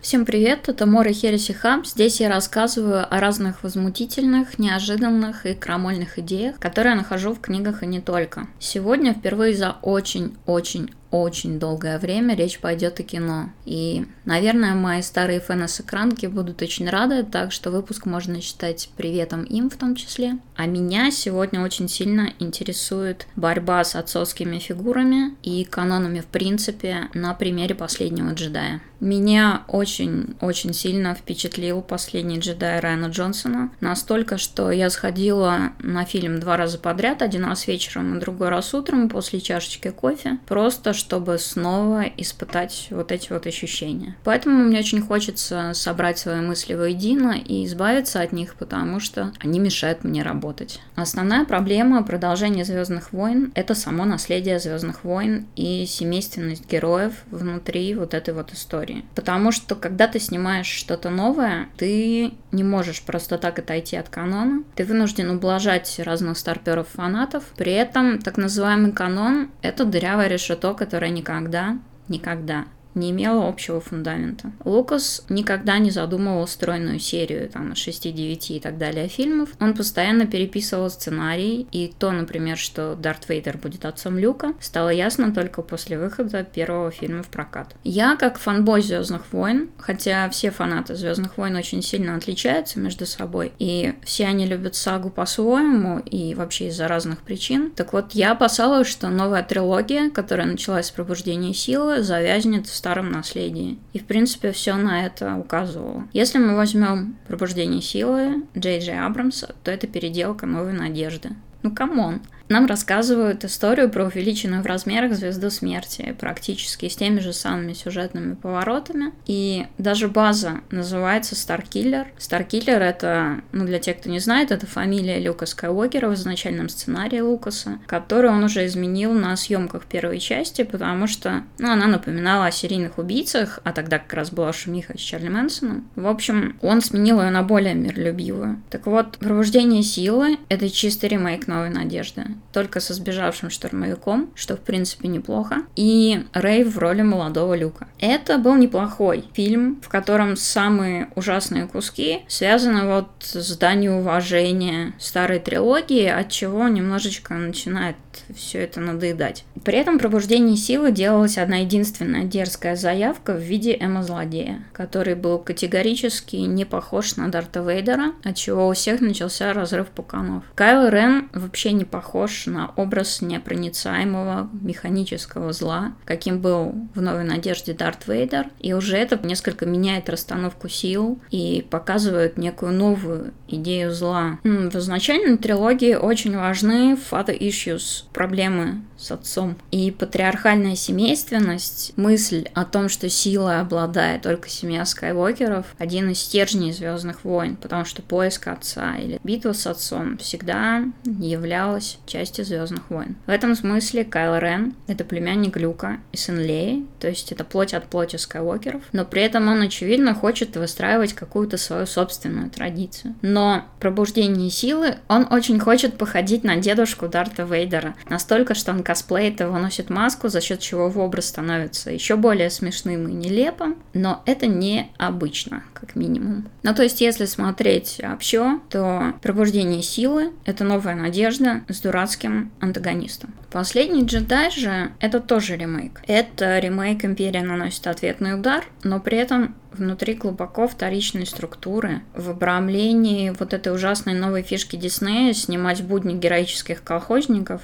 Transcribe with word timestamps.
Всем 0.00 0.24
привет, 0.24 0.68
это 0.68 0.86
Мора 0.86 1.12
Хереси 1.12 1.50
Хаб. 1.50 1.84
Здесь 1.84 2.20
я 2.20 2.28
рассказываю 2.28 3.04
о 3.12 3.18
разных 3.18 3.64
возмутительных, 3.64 4.56
неожиданных 4.56 5.44
и 5.44 5.54
крамольных 5.54 6.20
идеях, 6.20 6.60
которые 6.60 6.92
я 6.92 6.98
нахожу 6.98 7.34
в 7.34 7.40
книгах 7.40 7.82
и 7.82 7.86
не 7.86 8.00
только. 8.00 8.46
Сегодня 8.60 9.12
впервые 9.12 9.56
за 9.56 9.76
очень-очень 9.82 10.94
очень 11.10 11.58
долгое 11.58 11.98
время 11.98 12.34
речь 12.34 12.58
пойдет 12.58 13.00
о 13.00 13.02
кино. 13.02 13.50
И, 13.64 14.06
наверное, 14.24 14.74
мои 14.74 15.02
старые 15.02 15.40
фэны 15.40 15.68
с 15.68 15.80
экранки 15.80 16.26
будут 16.26 16.62
очень 16.62 16.88
рады, 16.88 17.22
так 17.22 17.52
что 17.52 17.70
выпуск 17.70 18.06
можно 18.06 18.40
считать 18.40 18.90
приветом 18.96 19.44
им 19.44 19.70
в 19.70 19.76
том 19.76 19.96
числе. 19.96 20.38
А 20.56 20.66
меня 20.66 21.10
сегодня 21.10 21.62
очень 21.62 21.88
сильно 21.88 22.32
интересует 22.38 23.26
борьба 23.36 23.84
с 23.84 23.94
отцовскими 23.94 24.58
фигурами 24.58 25.34
и 25.42 25.64
канонами 25.64 26.20
в 26.20 26.26
принципе 26.26 27.08
на 27.14 27.34
примере 27.34 27.74
последнего 27.74 28.32
джедая. 28.32 28.82
Меня 29.00 29.62
очень-очень 29.68 30.74
сильно 30.74 31.14
впечатлил 31.14 31.82
последний 31.82 32.40
джедай 32.40 32.80
Райана 32.80 33.06
Джонсона. 33.06 33.70
Настолько, 33.80 34.38
что 34.38 34.72
я 34.72 34.90
сходила 34.90 35.72
на 35.78 36.04
фильм 36.04 36.40
два 36.40 36.56
раза 36.56 36.78
подряд, 36.78 37.22
один 37.22 37.44
раз 37.44 37.68
вечером 37.68 38.16
и 38.16 38.20
другой 38.20 38.48
раз 38.48 38.74
утром 38.74 39.08
после 39.08 39.40
чашечки 39.40 39.90
кофе, 39.90 40.38
просто 40.46 40.92
чтобы 40.98 41.38
снова 41.38 42.02
испытать 42.16 42.88
вот 42.90 43.12
эти 43.12 43.32
вот 43.32 43.46
ощущения. 43.46 44.16
Поэтому 44.24 44.64
мне 44.64 44.80
очень 44.80 45.00
хочется 45.00 45.72
собрать 45.74 46.18
свои 46.18 46.40
мысли 46.40 46.74
воедино 46.74 47.36
и 47.38 47.64
избавиться 47.64 48.20
от 48.20 48.32
них, 48.32 48.56
потому 48.56 49.00
что 49.00 49.32
они 49.38 49.58
мешают 49.58 50.04
мне 50.04 50.22
работать. 50.22 50.80
Основная 50.96 51.44
проблема 51.44 52.02
продолжения 52.02 52.64
Звездных 52.64 53.12
войн 53.12 53.52
это 53.54 53.74
само 53.74 54.04
наследие 54.04 54.58
Звездных 54.58 55.04
войн 55.04 55.46
и 55.56 55.86
семейственность 55.86 56.68
героев 56.70 57.12
внутри 57.30 57.94
вот 57.94 58.14
этой 58.14 58.34
вот 58.34 58.52
истории. 58.52 59.04
Потому 59.14 59.52
что 59.52 59.74
когда 59.74 60.08
ты 60.08 60.18
снимаешь 60.18 60.66
что-то 60.66 61.10
новое, 61.10 61.68
ты 61.76 62.32
не 62.52 62.64
можешь 62.64 63.02
просто 63.02 63.38
так 63.38 63.58
отойти 63.58 63.96
от 63.96 64.08
канона. 64.08 64.62
Ты 64.74 64.84
вынужден 64.84 65.30
ублажать 65.30 66.00
разных 66.02 66.38
старперов 66.38 66.88
фанатов. 66.88 67.44
При 67.56 67.72
этом 67.72 68.18
так 68.20 68.36
называемый 68.36 68.92
канон— 68.92 69.50
это 69.62 69.84
дырявое 69.84 70.28
решето, 70.28 70.74
которое 70.88 71.10
никогда, 71.10 71.76
никогда 72.08 72.64
не 72.98 73.10
имела 73.10 73.48
общего 73.48 73.80
фундамента. 73.80 74.52
Лукас 74.64 75.24
никогда 75.28 75.78
не 75.78 75.90
задумывал 75.90 76.46
стройную 76.46 76.98
серию 76.98 77.48
там 77.48 77.72
6-9 77.72 78.56
и 78.56 78.60
так 78.60 78.78
далее 78.78 79.08
фильмов. 79.08 79.50
Он 79.60 79.74
постоянно 79.74 80.26
переписывал 80.26 80.90
сценарий, 80.90 81.66
и 81.70 81.92
то, 81.98 82.10
например, 82.10 82.56
что 82.56 82.94
Дарт 82.94 83.28
Вейдер 83.28 83.58
будет 83.58 83.84
отцом 83.84 84.18
Люка, 84.18 84.54
стало 84.60 84.90
ясно 84.90 85.32
только 85.32 85.62
после 85.62 85.98
выхода 85.98 86.44
первого 86.44 86.90
фильма 86.90 87.22
в 87.22 87.28
прокат. 87.28 87.74
Я, 87.84 88.16
как 88.16 88.38
фанбой 88.38 88.82
Звездных 88.82 89.32
войн, 89.32 89.70
хотя 89.78 90.28
все 90.30 90.50
фанаты 90.50 90.94
Звездных 90.94 91.38
войн 91.38 91.56
очень 91.56 91.82
сильно 91.82 92.16
отличаются 92.16 92.78
между 92.78 93.06
собой, 93.06 93.52
и 93.58 93.94
все 94.04 94.26
они 94.26 94.46
любят 94.46 94.74
сагу 94.74 95.10
по-своему 95.10 96.00
и 96.00 96.34
вообще 96.34 96.68
из-за 96.68 96.88
разных 96.88 97.20
причин, 97.20 97.70
так 97.70 97.92
вот 97.92 98.12
я 98.12 98.32
опасалась, 98.32 98.88
что 98.88 99.08
новая 99.08 99.42
трилогия, 99.42 100.10
которая 100.10 100.46
началась 100.46 100.86
с 100.86 100.90
пробуждения 100.90 101.54
силы, 101.54 102.02
завязнет 102.02 102.66
в 102.66 102.74
старом 102.88 103.10
наследии. 103.10 103.78
И, 103.92 103.98
в 103.98 104.06
принципе, 104.06 104.50
все 104.52 104.74
на 104.76 105.04
это 105.04 105.36
указывало. 105.36 106.08
Если 106.14 106.38
мы 106.38 106.56
возьмем 106.56 107.16
«Пробуждение 107.26 107.82
силы» 107.82 108.44
Джей 108.56 108.80
Джей 108.80 108.98
Абрамса, 108.98 109.54
то 109.62 109.70
это 109.70 109.86
переделка 109.86 110.46
«Новой 110.46 110.72
надежды». 110.72 111.30
Ну, 111.62 111.74
come 111.74 112.01
on. 112.01 112.22
Нам 112.48 112.64
рассказывают 112.64 113.44
историю 113.44 113.90
про 113.90 114.06
увеличенную 114.06 114.62
в 114.62 114.66
размерах 114.66 115.14
звезду 115.14 115.50
смерти, 115.50 116.16
практически 116.18 116.88
с 116.88 116.96
теми 116.96 117.20
же 117.20 117.34
самыми 117.34 117.74
сюжетными 117.74 118.34
поворотами. 118.34 119.12
И 119.26 119.66
даже 119.76 120.08
база 120.08 120.60
называется 120.70 121.36
Старкиллер. 121.36 122.06
Старкиллер— 122.16 122.80
это, 122.82 123.42
ну, 123.52 123.66
для 123.66 123.78
тех, 123.78 123.98
кто 123.98 124.08
не 124.08 124.18
знает, 124.18 124.50
это 124.50 124.66
фамилия 124.66 125.18
Люка 125.18 125.44
Скайуокера 125.44 126.08
в 126.08 126.14
изначальном 126.14 126.70
сценарии 126.70 127.20
Лукаса, 127.20 127.80
которую 127.86 128.32
он 128.32 128.44
уже 128.44 128.64
изменил 128.64 129.12
на 129.12 129.36
съемках 129.36 129.84
первой 129.84 130.18
части, 130.18 130.62
потому 130.62 131.06
что, 131.06 131.42
ну, 131.58 131.70
она 131.70 131.86
напоминала 131.86 132.46
о 132.46 132.50
серийных 132.50 132.96
убийцах, 132.96 133.60
а 133.64 133.72
тогда 133.72 133.98
как 133.98 134.14
раз 134.14 134.30
была 134.30 134.54
шумиха 134.54 134.96
с 134.96 135.00
Чарли 135.00 135.28
Мэнсоном. 135.28 135.86
В 135.96 136.06
общем, 136.06 136.56
он 136.62 136.80
сменил 136.80 137.20
ее 137.20 137.28
на 137.28 137.42
более 137.42 137.74
миролюбивую. 137.74 138.62
Так 138.70 138.86
вот, 138.86 139.18
«Пробуждение 139.18 139.82
силы»— 139.82 140.38
это 140.48 140.70
чистый 140.70 141.10
ремейк 141.10 141.46
«Новой 141.46 141.68
надежды» 141.68 142.24
только 142.52 142.80
со 142.80 142.94
сбежавшим 142.94 143.50
штурмовиком, 143.50 144.30
что 144.34 144.56
в 144.56 144.60
принципе 144.60 145.08
неплохо, 145.08 145.62
и 145.76 146.24
Рэй 146.32 146.64
в 146.64 146.78
роли 146.78 147.02
молодого 147.02 147.54
Люка. 147.54 147.88
Это 147.98 148.38
был 148.38 148.56
неплохой 148.56 149.24
фильм, 149.32 149.80
в 149.82 149.88
котором 149.88 150.36
самые 150.36 151.08
ужасные 151.14 151.66
куски 151.66 152.20
связаны 152.28 152.86
вот 152.86 153.08
с 153.20 153.56
данью 153.56 153.96
уважения 153.96 154.94
старой 154.98 155.40
трилогии, 155.40 156.06
от 156.06 156.30
чего 156.30 156.68
немножечко 156.68 157.34
начинает 157.34 157.96
все 158.34 158.58
это 158.58 158.80
надоедать. 158.80 159.44
При 159.64 159.78
этом 159.78 159.98
пробуждение 159.98 160.56
силы 160.56 160.92
делалась 160.92 161.38
одна 161.38 161.58
единственная 161.58 162.24
дерзкая 162.24 162.76
заявка 162.76 163.34
в 163.34 163.40
виде 163.40 163.76
Эма-злодея, 163.78 164.64
который 164.72 165.14
был 165.14 165.38
категорически 165.38 166.36
не 166.36 166.64
похож 166.64 167.16
на 167.16 167.28
Дарта 167.28 167.60
Вейдера, 167.60 168.12
от 168.24 168.36
чего 168.36 168.68
у 168.68 168.72
всех 168.72 169.00
начался 169.00 169.52
разрыв 169.52 169.88
пуканов. 169.88 170.44
Кайл 170.54 170.88
Рен 170.88 171.28
вообще 171.32 171.72
не 171.72 171.84
похож 171.84 172.27
на 172.46 172.72
образ 172.76 173.22
непроницаемого 173.22 174.48
механического 174.60 175.52
зла, 175.52 175.92
каким 176.04 176.40
был 176.40 176.74
в 176.94 177.00
«Новой 177.00 177.24
надежде» 177.24 177.72
Дарт 177.72 178.06
Вейдер, 178.06 178.48
и 178.60 178.72
уже 178.72 178.96
это 178.96 179.18
несколько 179.26 179.66
меняет 179.66 180.08
расстановку 180.08 180.68
сил 180.68 181.20
и 181.30 181.66
показывает 181.70 182.38
некую 182.38 182.72
новую 182.72 183.32
идею 183.46 183.92
зла. 183.92 184.38
В 184.44 184.76
изначальной 184.76 185.38
трилогии 185.38 185.94
очень 185.94 186.36
важны 186.36 186.96
father 187.10 187.38
issues, 187.38 188.04
проблемы 188.12 188.82
с 188.98 189.10
отцом. 189.10 189.56
И 189.70 189.90
патриархальная 189.90 190.76
семейственность, 190.76 191.92
мысль 191.96 192.48
о 192.54 192.64
том, 192.64 192.88
что 192.88 193.08
сила 193.08 193.60
обладает 193.60 194.22
только 194.22 194.48
семья 194.48 194.84
Скайуокеров, 194.84 195.66
один 195.78 196.10
из 196.10 196.20
стержней 196.20 196.72
Звездных 196.72 197.24
войн, 197.24 197.56
потому 197.56 197.84
что 197.84 198.02
поиск 198.02 198.48
отца 198.48 198.96
или 198.96 199.20
битва 199.22 199.52
с 199.52 199.66
отцом 199.66 200.18
всегда 200.18 200.84
являлась 201.04 201.98
частью 202.06 202.44
Звездных 202.44 202.90
войн. 202.90 203.16
В 203.26 203.30
этом 203.30 203.54
смысле 203.54 204.04
Кайл 204.04 204.36
Рен— 204.36 204.74
это 204.86 205.04
племянник 205.04 205.56
Люка 205.56 205.98
и 206.12 206.16
сын 206.16 206.38
Леи, 206.38 206.86
то 206.98 207.08
есть 207.08 207.32
это 207.32 207.44
плоть 207.44 207.74
от 207.74 207.86
плоти 207.86 208.16
Скайуокеров, 208.16 208.82
но 208.92 209.04
при 209.04 209.22
этом 209.22 209.48
он, 209.48 209.62
очевидно, 209.62 210.14
хочет 210.14 210.56
выстраивать 210.56 211.12
какую-то 211.12 211.56
свою 211.56 211.86
собственную 211.86 212.50
традицию. 212.50 213.14
Но 213.22 213.64
пробуждение 213.80 214.50
силы 214.50 214.96
он 215.08 215.26
очень 215.30 215.60
хочет 215.60 215.96
походить 215.96 216.44
на 216.44 216.56
дедушку 216.56 217.08
Дарта 217.08 217.44
Вейдера, 217.44 217.94
настолько, 218.08 218.54
что 218.54 218.72
он 218.72 218.82
косплеит 218.88 219.40
его, 219.40 219.58
носит 219.58 219.90
маску, 219.90 220.28
за 220.28 220.40
счет 220.40 220.60
чего 220.60 220.86
его 220.86 221.04
образ 221.04 221.26
становится 221.26 221.90
еще 221.90 222.16
более 222.16 222.48
смешным 222.48 223.06
и 223.06 223.12
нелепым, 223.12 223.76
но 223.92 224.22
это 224.24 224.46
необычно, 224.46 225.62
как 225.74 225.94
минимум. 225.94 226.48
Ну, 226.62 226.74
то 226.74 226.84
есть, 226.84 227.02
если 227.02 227.26
смотреть 227.26 228.00
общо, 228.02 228.60
то 228.70 229.12
пробуждение 229.20 229.82
силы— 229.82 230.32
это 230.46 230.64
новая 230.64 230.94
надежда 230.94 231.64
с 231.68 231.80
дурацким 231.80 232.50
антагонистом. 232.60 233.34
Последний 233.50 234.06
джедай 234.06 234.50
же— 234.50 234.90
это 235.00 235.20
тоже 235.20 235.58
ремейк. 235.58 236.00
Это 236.06 236.58
ремейк 236.58 237.04
Империя 237.04 237.42
наносит 237.42 237.86
ответный 237.88 238.36
удар, 238.36 238.64
но 238.84 239.00
при 239.00 239.18
этом 239.18 239.54
внутри 239.78 240.14
глубоко 240.14 240.68
вторичной 240.68 241.26
структуры, 241.26 242.02
в 242.14 242.30
обрамлении 242.30 243.32
вот 243.38 243.54
этой 243.54 243.74
ужасной 243.74 244.14
новой 244.14 244.42
фишки 244.42 244.76
Диснея 244.76 245.32
снимать 245.32 245.82
будни 245.82 246.14
героических 246.14 246.82
колхозников, 246.82 247.62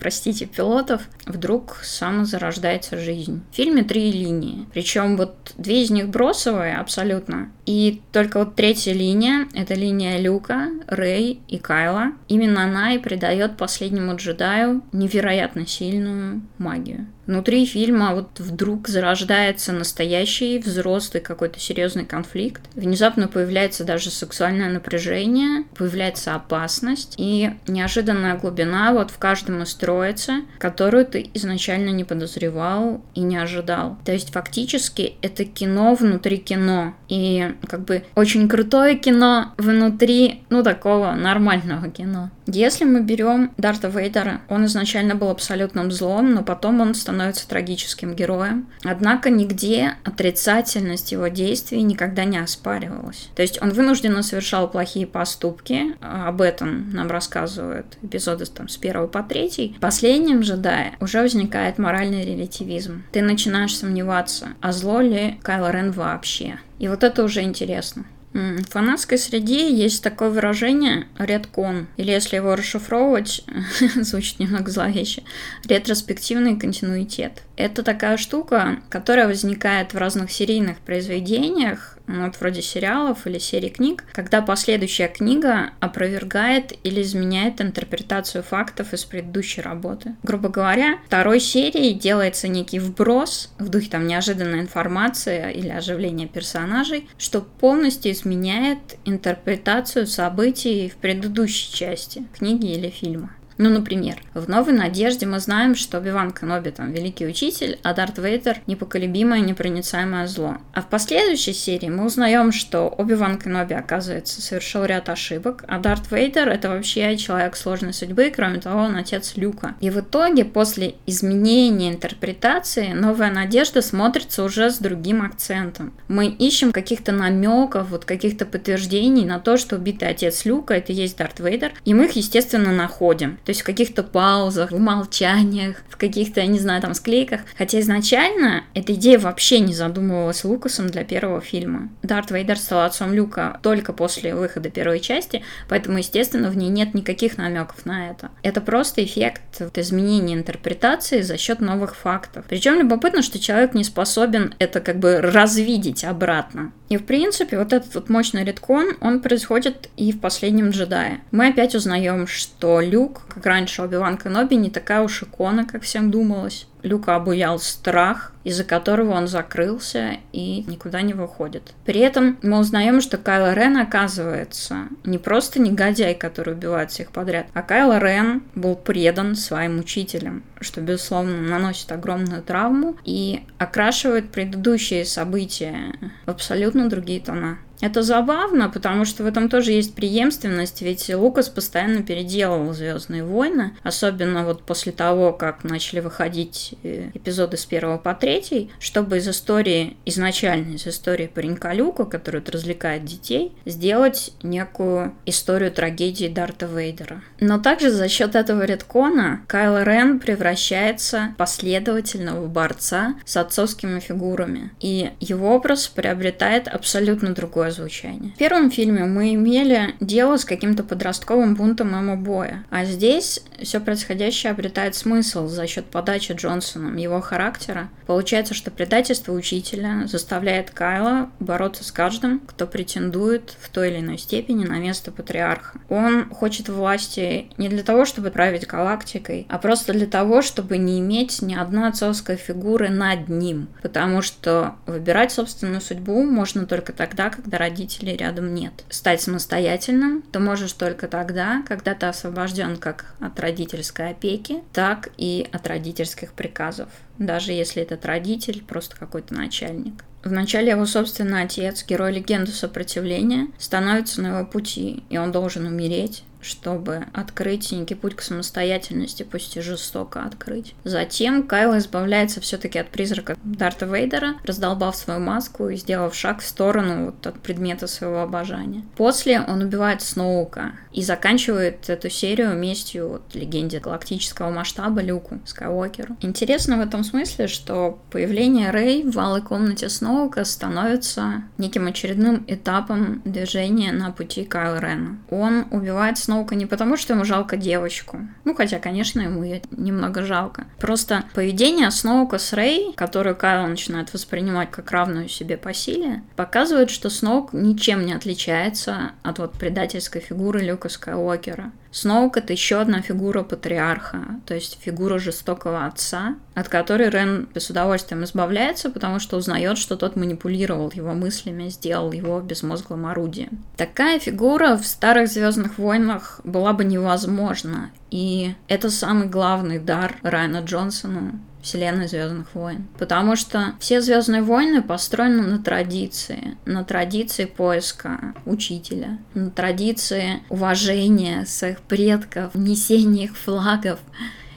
простите, 0.00 0.46
пилотов, 0.46 1.02
вдруг 1.24 1.78
самозарождается 1.82 2.98
жизнь. 2.98 3.42
В 3.50 3.56
фильме 3.56 3.82
три 3.82 4.12
линии, 4.12 4.66
причем 4.72 5.16
вот 5.16 5.54
две 5.56 5.82
из 5.82 5.90
них 5.90 6.08
бросовые 6.08 6.76
абсолютно, 6.76 7.50
и 7.64 8.00
только 8.12 8.38
вот 8.38 8.54
третья 8.54 8.92
линия, 8.92 9.48
это 9.54 9.74
линия 9.74 10.18
Люка, 10.20 10.68
Рэй 10.86 11.40
и 11.48 11.58
Кайла, 11.58 12.12
именно 12.28 12.64
она 12.64 12.94
и 12.94 12.98
придает 12.98 13.56
последнему 13.56 14.16
джедаю 14.16 14.82
невероятно 14.92 15.66
сильную 15.66 16.42
магию. 16.58 17.06
Внутри 17.26 17.66
фильма 17.66 18.14
вот 18.14 18.38
вдруг 18.38 18.88
зарождается 18.88 19.72
настоящий 19.72 20.58
взрослый 20.58 21.20
какой-то 21.20 21.58
серьезный 21.58 22.04
конфликт. 22.04 22.62
Внезапно 22.74 23.26
появляется 23.26 23.84
даже 23.84 24.10
сексуальное 24.10 24.70
напряжение, 24.70 25.64
появляется 25.76 26.34
опасность 26.34 27.14
и 27.16 27.50
неожиданная 27.66 28.38
глубина 28.38 28.92
вот 28.92 29.10
в 29.10 29.18
каждом 29.18 29.62
из 29.62 29.74
троицы, 29.74 30.44
которую 30.58 31.04
ты 31.04 31.28
изначально 31.34 31.90
не 31.90 32.04
подозревал 32.04 33.02
и 33.14 33.20
не 33.20 33.36
ожидал. 33.36 33.98
То 34.04 34.12
есть 34.12 34.32
фактически 34.32 35.14
это 35.20 35.44
кино 35.44 35.94
внутри 35.94 36.38
кино. 36.38 36.94
И 37.08 37.54
как 37.68 37.84
бы 37.84 38.04
очень 38.14 38.48
крутое 38.48 38.96
кино 38.96 39.52
внутри, 39.58 40.42
ну, 40.48 40.62
такого 40.62 41.12
нормального 41.12 41.88
кино. 41.88 42.30
Если 42.46 42.84
мы 42.84 43.02
берем 43.02 43.50
Дарта 43.56 43.88
Вейдера, 43.88 44.40
он 44.48 44.66
изначально 44.66 45.16
был 45.16 45.30
абсолютным 45.30 45.90
злом, 45.90 46.32
но 46.32 46.44
потом 46.44 46.80
он 46.80 46.94
становится 46.94 47.15
становится 47.16 47.48
трагическим 47.48 48.14
героем. 48.14 48.68
Однако 48.84 49.30
нигде 49.30 49.94
отрицательность 50.04 51.12
его 51.12 51.28
действий 51.28 51.82
никогда 51.82 52.24
не 52.24 52.36
оспаривалась. 52.36 53.30
То 53.34 53.40
есть 53.40 53.60
он 53.62 53.70
вынужденно 53.70 54.22
совершал 54.22 54.70
плохие 54.70 55.06
поступки, 55.06 55.96
об 56.00 56.42
этом 56.42 56.90
нам 56.90 57.10
рассказывают 57.10 57.96
эпизоды 58.02 58.44
там, 58.44 58.68
с 58.68 58.76
первого 58.76 59.06
по 59.06 59.22
третий. 59.22 59.74
В 59.78 59.80
последнем 59.80 60.40
джедае 60.40 60.94
уже 61.00 61.22
возникает 61.22 61.78
моральный 61.78 62.24
релятивизм. 62.24 63.04
Ты 63.12 63.22
начинаешь 63.22 63.76
сомневаться, 63.76 64.48
а 64.60 64.72
зло 64.72 65.00
ли 65.00 65.40
Кайло 65.42 65.70
Рен 65.70 65.92
вообще. 65.92 66.58
И 66.78 66.88
вот 66.88 67.02
это 67.02 67.24
уже 67.24 67.42
интересно. 67.42 68.04
В 68.32 68.70
фанатской 68.70 69.16
среде 69.16 69.72
есть 69.72 70.02
такое 70.02 70.28
выражение 70.28 71.06
«редкон», 71.18 71.86
или 71.96 72.10
если 72.10 72.36
его 72.36 72.54
расшифровывать, 72.54 73.44
звучит 73.96 74.38
немного 74.38 74.70
зловеще, 74.70 75.22
ретроспективный 75.64 76.58
континуитет. 76.58 77.42
Это 77.56 77.82
такая 77.82 78.18
штука, 78.18 78.80
которая 78.90 79.26
возникает 79.26 79.94
в 79.94 79.98
разных 79.98 80.30
серийных 80.30 80.78
произведениях, 80.78 81.95
вот 82.06 82.36
вроде 82.40 82.62
сериалов 82.62 83.26
или 83.26 83.38
серий 83.38 83.70
книг, 83.70 84.04
когда 84.12 84.42
последующая 84.42 85.08
книга 85.08 85.70
опровергает 85.80 86.72
или 86.84 87.02
изменяет 87.02 87.60
интерпретацию 87.60 88.42
фактов 88.42 88.92
из 88.92 89.04
предыдущей 89.04 89.60
работы. 89.60 90.14
Грубо 90.22 90.48
говоря, 90.48 90.98
второй 91.06 91.40
серии 91.40 91.92
делается 91.92 92.48
некий 92.48 92.78
вброс 92.78 93.52
в 93.58 93.68
духе 93.68 93.90
там 93.90 94.06
неожиданной 94.06 94.60
информации 94.60 95.52
или 95.52 95.68
оживления 95.68 96.26
персонажей, 96.26 97.08
что 97.18 97.40
полностью 97.40 98.12
изменяет 98.12 98.78
интерпретацию 99.04 100.06
событий 100.06 100.88
в 100.88 100.96
предыдущей 100.96 101.72
части 101.72 102.26
книги 102.38 102.66
или 102.72 102.90
фильма. 102.90 103.36
Ну, 103.58 103.70
например, 103.70 104.16
в 104.34 104.48
«Новой 104.48 104.74
надежде» 104.74 105.24
мы 105.24 105.40
знаем, 105.40 105.74
что 105.74 105.98
Биван 105.98 106.32
Кеноби 106.32 106.70
там 106.70 106.92
великий 106.92 107.26
учитель, 107.26 107.78
а 107.82 107.94
Дарт 107.94 108.18
Вейдер 108.18 108.58
непоколебимое, 108.66 109.40
непроницаемое 109.40 110.26
зло. 110.26 110.58
А 110.74 110.82
в 110.82 110.88
последующей 110.88 111.54
серии 111.54 111.88
мы 111.88 112.04
узнаем, 112.04 112.52
что 112.52 112.88
Оби-Ван 112.88 113.38
Кеноби, 113.38 113.72
оказывается, 113.72 114.42
совершил 114.42 114.84
ряд 114.84 115.08
ошибок, 115.08 115.64
а 115.68 115.78
Дарт 115.78 116.10
Вейдер— 116.10 116.48
это 116.50 116.68
вообще 116.68 117.16
человек 117.16 117.56
сложной 117.56 117.94
судьбы, 117.94 118.28
и, 118.28 118.30
кроме 118.30 118.60
того, 118.60 118.80
он 118.80 118.96
отец 118.96 119.34
Люка. 119.36 119.74
И 119.80 119.88
в 119.88 120.00
итоге, 120.00 120.44
после 120.44 120.96
изменения 121.06 121.90
интерпретации, 121.90 122.92
«Новая 122.92 123.30
надежда» 123.30 123.80
смотрится 123.80 124.44
уже 124.44 124.70
с 124.70 124.78
другим 124.78 125.22
акцентом. 125.22 125.94
Мы 126.08 126.26
ищем 126.26 126.72
каких-то 126.72 127.12
намеков, 127.12 127.88
вот 127.88 128.04
каких-то 128.04 128.44
подтверждений 128.44 129.24
на 129.24 129.38
то, 129.38 129.56
что 129.56 129.76
убитый 129.76 130.08
отец 130.08 130.44
Люка— 130.44 130.74
это 130.76 130.92
есть 130.92 131.16
Дарт 131.16 131.40
Вейдер, 131.40 131.72
и 131.86 131.94
мы 131.94 132.04
их, 132.04 132.12
естественно, 132.12 132.72
находим. 132.72 133.38
То 133.46 133.50
есть 133.50 133.60
в 133.60 133.64
каких-то 133.64 134.02
паузах, 134.02 134.72
в 134.72 134.78
молчаниях, 134.78 135.76
в 135.88 135.96
каких-то, 135.96 136.40
я 136.40 136.48
не 136.48 136.58
знаю, 136.58 136.82
там 136.82 136.94
склейках. 136.94 137.42
Хотя 137.56 137.78
изначально 137.78 138.64
эта 138.74 138.92
идея 138.94 139.20
вообще 139.20 139.60
не 139.60 139.72
задумывалась 139.72 140.42
Лукасом 140.44 140.88
для 140.88 141.04
первого 141.04 141.40
фильма. 141.40 141.88
Дарт 142.02 142.32
Вейдер 142.32 142.58
стал 142.58 142.84
отцом 142.84 143.14
Люка 143.14 143.60
только 143.62 143.92
после 143.92 144.34
выхода 144.34 144.68
первой 144.68 144.98
части, 144.98 145.44
поэтому, 145.68 145.98
естественно, 145.98 146.50
в 146.50 146.56
ней 146.56 146.68
нет 146.70 146.94
никаких 146.94 147.38
намеков 147.38 147.86
на 147.86 148.10
это. 148.10 148.30
Это 148.42 148.60
просто 148.60 149.04
эффект 149.04 149.62
изменения 149.76 150.34
интерпретации 150.34 151.20
за 151.20 151.38
счет 151.38 151.60
новых 151.60 151.94
фактов. 151.94 152.44
Причем 152.48 152.74
любопытно, 152.74 153.22
что 153.22 153.38
человек 153.38 153.74
не 153.74 153.84
способен 153.84 154.54
это 154.58 154.80
как 154.80 154.98
бы 154.98 155.20
развидеть 155.20 156.04
обратно. 156.04 156.72
И 156.88 156.96
в 156.96 157.04
принципе 157.04 157.58
вот 157.58 157.72
этот 157.72 157.94
вот 157.94 158.08
мощный 158.08 158.44
редкон, 158.44 158.96
он 159.00 159.20
происходит 159.20 159.88
и 159.96 160.12
в 160.12 160.20
последнем 160.20 160.70
джедае. 160.70 161.20
Мы 161.32 161.48
опять 161.48 161.74
узнаем, 161.74 162.26
что 162.26 162.80
Люк, 162.80 163.22
как 163.28 163.44
раньше 163.46 163.82
Оби-Ван 163.82 164.18
Кеноби, 164.18 164.54
не 164.54 164.70
такая 164.70 165.02
уж 165.02 165.22
икона, 165.22 165.66
как 165.66 165.82
всем 165.82 166.10
думалось. 166.10 166.66
Люка 166.86 167.16
обуял 167.16 167.58
страх, 167.58 168.32
из-за 168.44 168.62
которого 168.62 169.12
он 169.12 169.26
закрылся 169.26 170.18
и 170.32 170.62
никуда 170.68 171.02
не 171.02 171.14
выходит. 171.14 171.74
При 171.84 172.00
этом 172.00 172.38
мы 172.42 172.60
узнаем, 172.60 173.00
что 173.00 173.18
Кайло 173.18 173.54
Рен 173.54 173.76
оказывается 173.76 174.84
не 175.02 175.18
просто 175.18 175.60
негодяй, 175.60 176.14
который 176.14 176.54
убивает 176.54 176.92
всех 176.92 177.10
подряд, 177.10 177.48
а 177.54 177.62
Кайло 177.62 177.98
Рен 177.98 178.44
был 178.54 178.76
предан 178.76 179.34
своим 179.34 179.80
учителям, 179.80 180.44
что, 180.60 180.80
безусловно, 180.80 181.40
наносит 181.40 181.90
огромную 181.90 182.40
травму 182.42 182.96
и 183.04 183.42
окрашивает 183.58 184.30
предыдущие 184.30 185.04
события 185.04 185.92
в 186.24 186.30
абсолютно 186.30 186.88
другие 186.88 187.20
тона. 187.20 187.58
Это 187.80 188.02
забавно, 188.02 188.68
потому 188.68 189.04
что 189.04 189.22
в 189.22 189.26
этом 189.26 189.48
тоже 189.48 189.72
есть 189.72 189.94
преемственность, 189.94 190.82
ведь 190.82 191.08
Лукас 191.14 191.48
постоянно 191.48 192.02
переделывал 192.02 192.72
Звездные 192.72 193.24
войны, 193.24 193.76
особенно 193.82 194.44
вот 194.44 194.62
после 194.62 194.92
того, 194.92 195.32
как 195.32 195.64
начали 195.64 196.00
выходить 196.00 196.74
э, 196.82 197.10
эпизоды 197.14 197.56
с 197.56 197.66
первого 197.66 197.98
по 197.98 198.14
третий, 198.14 198.70
чтобы 198.78 199.18
из 199.18 199.28
истории, 199.28 199.96
изначально 200.06 200.74
из 200.74 200.86
истории 200.86 201.26
паренька 201.26 201.72
Люка, 201.72 202.04
который 202.04 202.42
развлекает 202.46 203.04
детей, 203.04 203.52
сделать 203.66 204.32
некую 204.42 205.14
историю 205.26 205.70
трагедии 205.70 206.28
Дарта 206.28 206.66
Вейдера. 206.66 207.22
Но 207.40 207.58
также 207.58 207.90
за 207.90 208.08
счет 208.08 208.34
этого 208.34 208.64
редкона 208.64 209.42
Кайл 209.46 209.82
Рен 209.82 210.18
превращается 210.18 211.34
в 211.36 212.48
борца 212.48 213.16
с 213.24 213.36
отцовскими 213.36 214.00
фигурами, 214.00 214.70
и 214.80 215.10
его 215.20 215.54
образ 215.54 215.88
приобретает 215.88 216.68
абсолютно 216.68 217.34
другой 217.34 217.65
другое 217.66 217.70
звучание. 217.70 218.32
В 218.32 218.38
первом 218.38 218.70
фильме 218.70 219.04
мы 219.04 219.34
имели 219.34 219.94
дело 220.00 220.36
с 220.36 220.44
каким-то 220.44 220.82
подростковым 220.84 221.54
бунтом 221.54 221.94
эмо-боя, 221.94 222.64
а 222.70 222.84
здесь 222.84 223.42
все 223.62 223.80
происходящее 223.80 224.52
обретает 224.52 224.94
смысл 224.94 225.46
за 225.46 225.66
счет 225.66 225.86
подачи 225.86 226.32
Джонсоном 226.32 226.96
его 226.96 227.20
характера. 227.20 227.88
Получается, 228.06 228.54
что 228.54 228.70
предательство 228.70 229.32
учителя 229.32 230.06
заставляет 230.06 230.70
Кайла 230.70 231.30
бороться 231.40 231.84
с 231.84 231.90
каждым, 231.90 232.40
кто 232.40 232.66
претендует 232.66 233.56
в 233.60 233.68
той 233.70 233.90
или 233.90 234.00
иной 234.00 234.18
степени 234.18 234.64
на 234.64 234.78
место 234.78 235.10
патриарха. 235.10 235.78
Он 235.88 236.28
хочет 236.30 236.68
власти 236.68 237.46
не 237.56 237.68
для 237.68 237.82
того, 237.82 238.04
чтобы 238.04 238.30
править 238.30 238.66
галактикой, 238.66 239.46
а 239.48 239.58
просто 239.58 239.92
для 239.92 240.06
того, 240.06 240.42
чтобы 240.42 240.78
не 240.78 241.00
иметь 241.00 241.42
ни 241.42 241.54
одной 241.54 241.88
отцовской 241.88 242.36
фигуры 242.36 242.90
над 242.90 243.28
ним. 243.28 243.68
Потому 243.82 244.22
что 244.22 244.76
выбирать 244.86 245.32
собственную 245.32 245.80
судьбу 245.80 246.22
можно 246.22 246.66
только 246.66 246.92
тогда, 246.92 247.30
когда 247.30 247.55
когда 247.56 247.64
родителей 247.64 248.16
рядом 248.16 248.54
нет. 248.54 248.72
Стать 248.90 249.20
самостоятельным 249.22 250.22
ты 250.30 250.38
можешь 250.38 250.72
только 250.72 251.08
тогда, 251.08 251.62
когда 251.66 251.94
ты 251.94 252.06
освобожден 252.06 252.76
как 252.76 253.14
от 253.20 253.38
родительской 253.40 254.10
опеки, 254.10 254.62
так 254.72 255.08
и 255.16 255.48
от 255.52 255.66
родительских 255.66 256.32
приказов, 256.32 256.88
даже 257.18 257.52
если 257.52 257.82
этот 257.82 258.04
родитель 258.04 258.62
просто 258.62 258.96
какой-то 258.96 259.34
начальник. 259.34 260.04
Вначале 260.22 260.70
его 260.70 260.86
собственный 260.86 261.42
отец, 261.42 261.84
герой 261.86 262.12
легенды 262.12 262.50
сопротивления, 262.50 263.48
становится 263.58 264.20
на 264.22 264.38
его 264.38 264.46
пути, 264.46 265.04
и 265.08 265.18
он 265.18 265.30
должен 265.30 265.66
умереть, 265.66 266.24
чтобы 266.46 267.06
открыть 267.12 267.72
некий 267.72 267.94
путь 267.94 268.14
к 268.14 268.22
самостоятельности, 268.22 269.22
пусть 269.22 269.56
и 269.56 269.60
жестоко 269.60 270.22
открыть. 270.22 270.74
Затем 270.84 271.42
Кайл 271.42 271.76
избавляется 271.78 272.40
все-таки 272.40 272.78
от 272.78 272.88
призрака 272.88 273.36
Дарта 273.42 273.86
Вейдера, 273.86 274.34
раздолбав 274.44 274.96
свою 274.96 275.20
маску 275.20 275.68
и 275.68 275.76
сделав 275.76 276.14
шаг 276.14 276.40
в 276.40 276.46
сторону 276.46 277.06
вот 277.06 277.26
от 277.26 277.40
предмета 277.40 277.86
своего 277.86 278.20
обожания. 278.22 278.84
После 278.96 279.40
он 279.40 279.62
убивает 279.62 280.02
Сноука 280.02 280.72
и 280.92 281.02
заканчивает 281.02 281.90
эту 281.90 282.08
серию 282.08 282.56
местью 282.56 283.08
вот, 283.08 283.34
легенде 283.34 283.80
галактического 283.80 284.50
масштаба 284.50 285.00
Люку 285.00 285.40
Скайуокеру. 285.44 286.16
Интересно 286.20 286.78
в 286.78 286.80
этом 286.80 287.04
смысле, 287.04 287.48
что 287.48 287.98
появление 288.10 288.70
Рэй 288.70 289.04
в 289.04 289.18
алой 289.18 289.42
комнате 289.42 289.88
Сноука 289.88 290.44
становится 290.44 291.44
неким 291.58 291.86
очередным 291.86 292.44
этапом 292.46 293.22
движения 293.24 293.92
на 293.92 294.10
пути 294.10 294.44
Кайла 294.44 294.78
Рена. 294.78 295.18
Он 295.30 295.66
убивает 295.70 296.18
Сноука 296.18 296.35
Сноука 296.36 296.54
не 296.54 296.66
потому, 296.66 296.98
что 296.98 297.14
ему 297.14 297.24
жалко 297.24 297.56
девочку. 297.56 298.18
Ну, 298.44 298.54
хотя, 298.54 298.78
конечно, 298.78 299.22
ему 299.22 299.42
ее 299.42 299.62
немного 299.70 300.22
жалко. 300.22 300.66
Просто 300.78 301.24
поведение 301.32 301.90
Сноука 301.90 302.36
с 302.36 302.52
Рэй, 302.52 302.92
которую 302.94 303.34
Кайл 303.34 303.66
начинает 303.66 304.12
воспринимать 304.12 304.70
как 304.70 304.90
равную 304.90 305.30
себе 305.30 305.56
по 305.56 305.72
силе, 305.72 306.22
показывает, 306.36 306.90
что 306.90 307.08
Сноук 307.08 307.54
ничем 307.54 308.04
не 308.04 308.12
отличается 308.12 309.12
от 309.22 309.38
вот 309.38 309.52
предательской 309.52 310.20
фигуры 310.20 310.60
Люка 310.60 310.90
Скайуокера. 310.90 311.72
Сноук— 311.96 312.36
это 312.36 312.52
еще 312.52 312.78
одна 312.78 313.00
фигура 313.00 313.42
патриарха, 313.42 314.38
то 314.44 314.54
есть 314.54 314.78
фигура 314.82 315.18
жестокого 315.18 315.86
отца, 315.86 316.34
от 316.54 316.68
которой 316.68 317.08
Рен 317.08 317.48
с 317.54 317.70
удовольствием 317.70 318.22
избавляется, 318.22 318.90
потому 318.90 319.18
что 319.18 319.38
узнает, 319.38 319.78
что 319.78 319.96
тот 319.96 320.14
манипулировал 320.14 320.92
его 320.94 321.14
мыслями, 321.14 321.70
сделал 321.70 322.12
его 322.12 322.42
безмозглым 322.42 323.06
орудием. 323.06 323.64
Такая 323.78 324.18
фигура 324.18 324.76
в 324.76 324.84
старых 324.86 325.30
Звездных 325.30 325.78
войнах 325.78 326.42
была 326.44 326.74
бы 326.74 326.84
невозможна, 326.84 327.90
и 328.10 328.54
это 328.68 328.90
самый 328.90 329.28
главный 329.28 329.78
дар 329.78 330.16
Райана 330.22 330.58
Джонсона 330.58 331.40
вселенной 331.66 332.06
Звездных 332.06 332.54
войн. 332.54 332.86
Потому 332.98 333.34
что 333.34 333.74
все 333.80 334.00
Звездные 334.00 334.42
войны 334.42 334.82
построены 334.82 335.42
на 335.42 335.58
традиции, 335.58 336.56
на 336.64 336.84
традиции 336.84 337.44
поиска 337.44 338.34
учителя, 338.44 339.18
на 339.34 339.50
традиции 339.50 340.44
уважения 340.48 341.44
своих 341.44 341.80
предков, 341.80 342.54
несения 342.54 343.24
их 343.24 343.36
флагов 343.36 343.98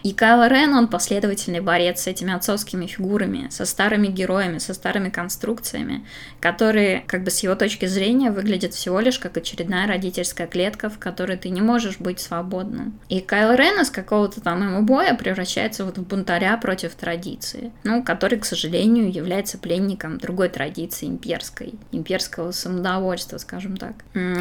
И 0.03 0.13
Кайл 0.13 0.47
Рен, 0.47 0.73
он 0.73 0.87
последовательный 0.87 1.59
борец 1.59 2.01
с 2.01 2.07
этими 2.07 2.33
отцовскими 2.33 2.85
фигурами, 2.85 3.47
со 3.49 3.65
старыми 3.65 4.07
героями, 4.07 4.57
со 4.57 4.73
старыми 4.73 5.09
конструкциями, 5.09 6.05
которые, 6.39 7.03
как 7.07 7.23
бы 7.23 7.31
с 7.31 7.39
его 7.43 7.55
точки 7.55 7.85
зрения, 7.85 8.31
выглядят 8.31 8.73
всего 8.73 8.99
лишь 8.99 9.19
как 9.19 9.37
очередная 9.37 9.87
родительская 9.87 10.47
клетка, 10.47 10.89
в 10.89 10.99
которой 10.99 11.37
ты 11.37 11.49
не 11.49 11.61
можешь 11.61 11.99
быть 11.99 12.19
свободным. 12.19 12.99
И 13.09 13.19
Кайл 13.19 13.53
Рен 13.53 13.81
из 13.81 13.89
какого-то 13.89 14.41
там 14.41 14.63
ему 14.63 14.83
боя 14.83 15.13
превращается 15.13 15.85
вот 15.85 15.97
в 15.97 16.07
бунтаря 16.07 16.57
против 16.57 16.95
традиции, 16.95 17.71
ну, 17.83 18.03
который, 18.03 18.39
к 18.39 18.45
сожалению, 18.45 19.11
является 19.11 19.57
пленником 19.57 20.17
другой 20.17 20.49
традиции 20.49 21.07
имперской, 21.07 21.73
имперского 21.91 22.51
самодовольства, 22.51 23.37
скажем 23.37 23.77
так. 23.77 23.93